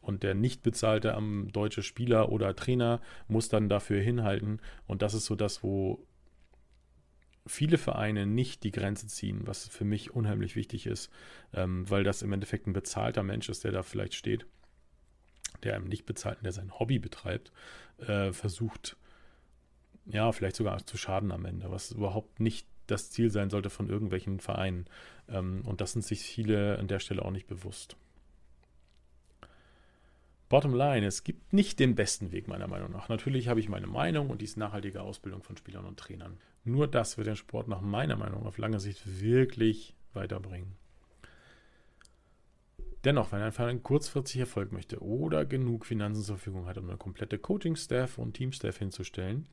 Und 0.00 0.24
der 0.24 0.34
nicht 0.34 0.64
bezahlte 0.64 1.14
am 1.14 1.46
deutsche 1.52 1.84
Spieler 1.84 2.32
oder 2.32 2.56
Trainer 2.56 3.00
muss 3.28 3.48
dann 3.48 3.68
dafür 3.68 4.00
hinhalten. 4.00 4.58
Und 4.88 5.00
das 5.00 5.14
ist 5.14 5.26
so 5.26 5.36
das, 5.36 5.62
wo 5.62 6.04
viele 7.46 7.78
Vereine 7.78 8.26
nicht 8.26 8.62
die 8.62 8.70
Grenze 8.70 9.06
ziehen, 9.06 9.46
was 9.46 9.68
für 9.68 9.84
mich 9.84 10.14
unheimlich 10.14 10.56
wichtig 10.56 10.86
ist, 10.86 11.10
ähm, 11.52 11.88
weil 11.90 12.04
das 12.04 12.22
im 12.22 12.32
Endeffekt 12.32 12.66
ein 12.66 12.72
bezahlter 12.72 13.22
Mensch 13.22 13.48
ist, 13.48 13.64
der 13.64 13.72
da 13.72 13.82
vielleicht 13.82 14.14
steht, 14.14 14.46
der 15.62 15.74
einem 15.74 15.88
nicht 15.88 16.06
bezahlt, 16.06 16.38
der 16.44 16.52
sein 16.52 16.78
Hobby 16.78 16.98
betreibt, 16.98 17.52
äh, 17.98 18.32
versucht, 18.32 18.96
ja, 20.06 20.32
vielleicht 20.32 20.56
sogar 20.56 20.84
zu 20.86 20.96
schaden 20.96 21.32
am 21.32 21.44
Ende, 21.44 21.70
was 21.70 21.92
überhaupt 21.92 22.40
nicht 22.40 22.66
das 22.86 23.10
Ziel 23.10 23.30
sein 23.30 23.50
sollte 23.50 23.70
von 23.70 23.88
irgendwelchen 23.88 24.40
Vereinen. 24.40 24.86
Ähm, 25.28 25.62
und 25.64 25.80
das 25.80 25.92
sind 25.92 26.04
sich 26.04 26.22
viele 26.22 26.78
an 26.78 26.88
der 26.88 27.00
Stelle 27.00 27.24
auch 27.24 27.30
nicht 27.30 27.46
bewusst. 27.46 27.96
Bottom 30.48 30.74
line, 30.74 31.06
es 31.06 31.24
gibt 31.24 31.52
nicht 31.52 31.78
den 31.78 31.94
besten 31.94 32.30
Weg 32.30 32.46
meiner 32.46 32.68
Meinung 32.68 32.92
nach. 32.92 33.08
Natürlich 33.08 33.48
habe 33.48 33.60
ich 33.60 33.70
meine 33.70 33.86
Meinung 33.86 34.28
und 34.28 34.42
die 34.42 34.50
nachhaltige 34.56 35.00
Ausbildung 35.00 35.42
von 35.42 35.56
Spielern 35.56 35.86
und 35.86 35.98
Trainern. 35.98 36.36
Nur 36.64 36.86
das 36.86 37.16
wird 37.18 37.26
den 37.26 37.36
Sport 37.36 37.68
nach 37.68 37.80
meiner 37.80 38.16
Meinung 38.16 38.46
auf 38.46 38.58
lange 38.58 38.80
Sicht 38.80 39.20
wirklich 39.20 39.94
weiterbringen. 40.12 40.76
Dennoch, 43.04 43.32
wenn 43.32 43.42
ein 43.42 43.52
Verein 43.52 43.82
kurzfristig 43.82 44.40
Erfolg 44.40 44.70
möchte 44.70 45.02
oder 45.02 45.44
genug 45.44 45.86
Finanzen 45.86 46.22
zur 46.22 46.36
Verfügung 46.36 46.66
hat, 46.66 46.78
um 46.78 46.88
eine 46.88 46.98
komplette 46.98 47.36
Coaching-Staff 47.36 48.16
und 48.18 48.34
Team-Staff 48.34 48.78
hinzustellen, 48.78 49.46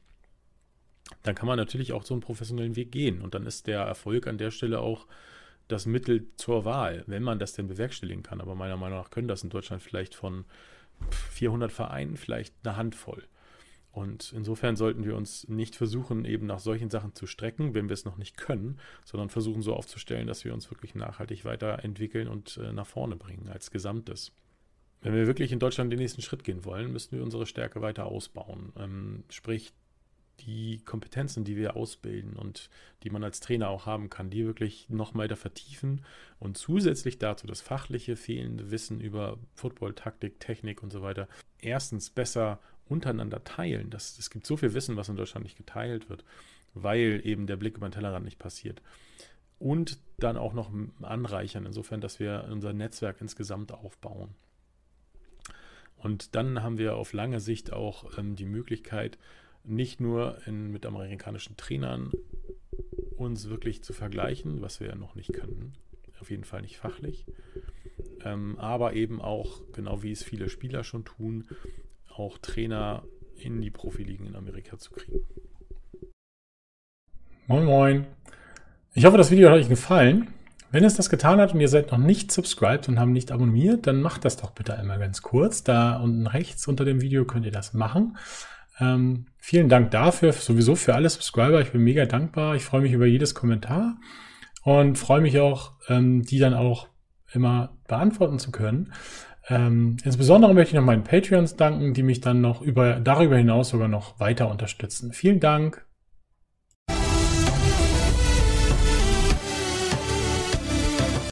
dann 1.23 1.33
kann 1.33 1.47
man 1.47 1.57
natürlich 1.57 1.93
auch 1.93 2.03
so 2.03 2.13
einen 2.13 2.21
professionellen 2.21 2.75
Weg 2.75 2.91
gehen. 2.91 3.21
Und 3.21 3.33
dann 3.33 3.47
ist 3.47 3.65
der 3.65 3.81
Erfolg 3.81 4.27
an 4.27 4.37
der 4.37 4.51
Stelle 4.51 4.79
auch 4.79 5.07
das 5.67 5.87
Mittel 5.87 6.27
zur 6.35 6.63
Wahl, 6.65 7.03
wenn 7.07 7.23
man 7.23 7.39
das 7.39 7.53
denn 7.53 7.67
bewerkstelligen 7.67 8.21
kann. 8.21 8.41
Aber 8.41 8.53
meiner 8.53 8.77
Meinung 8.77 8.99
nach 8.99 9.09
können 9.09 9.27
das 9.27 9.43
in 9.43 9.49
Deutschland 9.49 9.81
vielleicht 9.81 10.13
von 10.13 10.45
400 11.31 11.71
Vereinen 11.71 12.17
vielleicht 12.17 12.53
eine 12.63 12.75
Handvoll. 12.75 13.23
Und 13.91 14.33
insofern 14.35 14.75
sollten 14.75 15.03
wir 15.03 15.15
uns 15.15 15.47
nicht 15.47 15.75
versuchen, 15.75 16.23
eben 16.25 16.45
nach 16.45 16.59
solchen 16.59 16.89
Sachen 16.89 17.15
zu 17.15 17.25
strecken, 17.25 17.73
wenn 17.73 17.89
wir 17.89 17.93
es 17.93 18.05
noch 18.05 18.17
nicht 18.17 18.37
können, 18.37 18.79
sondern 19.03 19.29
versuchen 19.29 19.61
so 19.61 19.75
aufzustellen, 19.75 20.27
dass 20.27 20.45
wir 20.45 20.53
uns 20.53 20.69
wirklich 20.69 20.93
nachhaltig 20.93 21.43
weiterentwickeln 21.43 22.27
und 22.27 22.57
äh, 22.57 22.71
nach 22.71 22.87
vorne 22.87 23.15
bringen 23.15 23.49
als 23.49 23.71
Gesamtes. 23.71 24.31
Wenn 25.01 25.15
wir 25.15 25.27
wirklich 25.27 25.51
in 25.51 25.59
Deutschland 25.59 25.91
den 25.91 25.99
nächsten 25.99 26.21
Schritt 26.21 26.43
gehen 26.43 26.65
wollen, 26.65 26.91
müssen 26.91 27.15
wir 27.15 27.23
unsere 27.23 27.45
Stärke 27.45 27.81
weiter 27.81 28.05
ausbauen. 28.05 28.73
Ähm, 28.77 29.23
sprich, 29.29 29.73
die 30.41 30.79
Kompetenzen, 30.85 31.43
die 31.43 31.57
wir 31.57 31.75
ausbilden 31.75 32.33
und 32.33 32.69
die 33.03 33.09
man 33.09 33.23
als 33.23 33.39
Trainer 33.39 33.69
auch 33.69 33.85
haben 33.85 34.09
kann, 34.09 34.29
die 34.29 34.45
wirklich 34.45 34.87
noch 34.89 35.15
weiter 35.15 35.35
vertiefen 35.35 36.05
und 36.39 36.57
zusätzlich 36.57 37.17
dazu 37.17 37.47
das 37.47 37.61
fachliche 37.61 38.15
fehlende 38.15 38.71
Wissen 38.71 39.01
über 39.01 39.37
Football, 39.55 39.93
Taktik, 39.95 40.39
Technik 40.39 40.81
und 40.81 40.91
so 40.91 41.01
weiter 41.01 41.27
erstens 41.61 42.09
besser 42.09 42.59
untereinander 42.89 43.43
teilen. 43.43 43.89
Das, 43.89 44.17
es 44.17 44.29
gibt 44.29 44.45
so 44.45 44.57
viel 44.57 44.73
Wissen, 44.73 44.97
was 44.97 45.09
in 45.09 45.15
Deutschland 45.15 45.45
nicht 45.45 45.57
geteilt 45.57 46.09
wird, 46.09 46.25
weil 46.73 47.21
eben 47.23 47.47
der 47.47 47.57
Blick 47.57 47.77
über 47.77 47.87
den 47.87 47.93
Tellerrand 47.93 48.25
nicht 48.25 48.39
passiert. 48.39 48.81
Und 49.59 49.99
dann 50.17 50.37
auch 50.37 50.53
noch 50.53 50.71
anreichern, 51.01 51.65
insofern, 51.65 52.01
dass 52.01 52.19
wir 52.19 52.47
unser 52.49 52.73
Netzwerk 52.73 53.21
insgesamt 53.21 53.71
aufbauen. 53.71 54.29
Und 55.97 56.35
dann 56.35 56.63
haben 56.63 56.77
wir 56.77 56.95
auf 56.95 57.13
lange 57.13 57.39
Sicht 57.39 57.73
auch 57.73 58.17
ähm, 58.17 58.35
die 58.35 58.45
Möglichkeit, 58.45 59.17
nicht 59.65 59.99
nur 59.99 60.37
in, 60.47 60.71
mit 60.71 60.85
amerikanischen 60.85 61.57
Trainern 61.57 62.11
uns 63.17 63.49
wirklich 63.49 63.83
zu 63.83 63.91
vergleichen, 63.91 64.61
was 64.61 64.79
wir 64.79 64.87
ja 64.87 64.95
noch 64.95 65.15
nicht 65.15 65.33
können, 65.33 65.73
auf 66.21 66.31
jeden 66.31 66.45
Fall 66.45 66.61
nicht 66.61 66.77
fachlich, 66.77 67.25
ähm, 68.23 68.57
aber 68.57 68.93
eben 68.93 69.21
auch, 69.21 69.61
genau 69.73 70.01
wie 70.01 70.11
es 70.11 70.23
viele 70.23 70.49
Spieler 70.49 70.85
schon 70.85 71.03
tun, 71.03 71.47
auch 72.19 72.37
Trainer 72.37 73.03
in 73.35 73.61
die 73.61 73.71
Profiligen 73.71 74.27
in 74.27 74.35
Amerika 74.35 74.77
zu 74.77 74.91
kriegen. 74.91 75.21
Moin 77.47 77.65
Moin. 77.65 78.07
Ich 78.93 79.05
hoffe, 79.05 79.17
das 79.17 79.31
Video 79.31 79.49
hat 79.49 79.57
euch 79.57 79.69
gefallen. 79.69 80.27
Wenn 80.71 80.83
es 80.83 80.95
das 80.95 81.09
getan 81.09 81.39
hat 81.39 81.53
und 81.53 81.61
ihr 81.61 81.67
seid 81.67 81.91
noch 81.91 81.97
nicht 81.97 82.31
subscribed 82.31 82.89
und 82.89 82.99
haben 82.99 83.11
nicht 83.11 83.31
abonniert, 83.31 83.87
dann 83.87 84.01
macht 84.01 84.23
das 84.23 84.37
doch 84.37 84.51
bitte 84.51 84.77
einmal 84.77 84.99
ganz 84.99 85.21
kurz. 85.21 85.63
Da 85.63 85.97
unten 85.97 86.27
rechts 86.27 86.67
unter 86.67 86.85
dem 86.85 87.01
Video 87.01 87.25
könnt 87.25 87.45
ihr 87.45 87.51
das 87.51 87.73
machen. 87.73 88.17
Ähm, 88.79 89.27
vielen 89.37 89.69
Dank 89.69 89.91
dafür, 89.91 90.31
sowieso 90.31 90.75
für 90.75 90.93
alle 90.93 91.09
Subscriber. 91.09 91.61
Ich 91.61 91.71
bin 91.71 91.81
mega 91.81 92.05
dankbar. 92.05 92.55
Ich 92.55 92.63
freue 92.63 92.81
mich 92.81 92.91
über 92.91 93.07
jedes 93.07 93.33
Kommentar 93.33 93.97
und 94.63 94.97
freue 94.97 95.21
mich 95.21 95.39
auch, 95.39 95.73
ähm, 95.87 96.21
die 96.21 96.37
dann 96.37 96.53
auch 96.53 96.87
immer 97.31 97.77
beantworten 97.87 98.37
zu 98.37 98.51
können. 98.51 98.93
Ähm, 99.49 99.97
insbesondere 100.03 100.53
möchte 100.53 100.75
ich 100.75 100.79
noch 100.79 100.85
meinen 100.85 101.03
Patreons 101.03 101.55
danken, 101.55 101.93
die 101.93 102.03
mich 102.03 102.21
dann 102.21 102.41
noch 102.41 102.61
über, 102.61 102.99
darüber 102.99 103.37
hinaus 103.37 103.69
sogar 103.69 103.87
noch 103.87 104.19
weiter 104.19 104.49
unterstützen. 104.49 105.11
Vielen 105.11 105.39
Dank. 105.39 105.85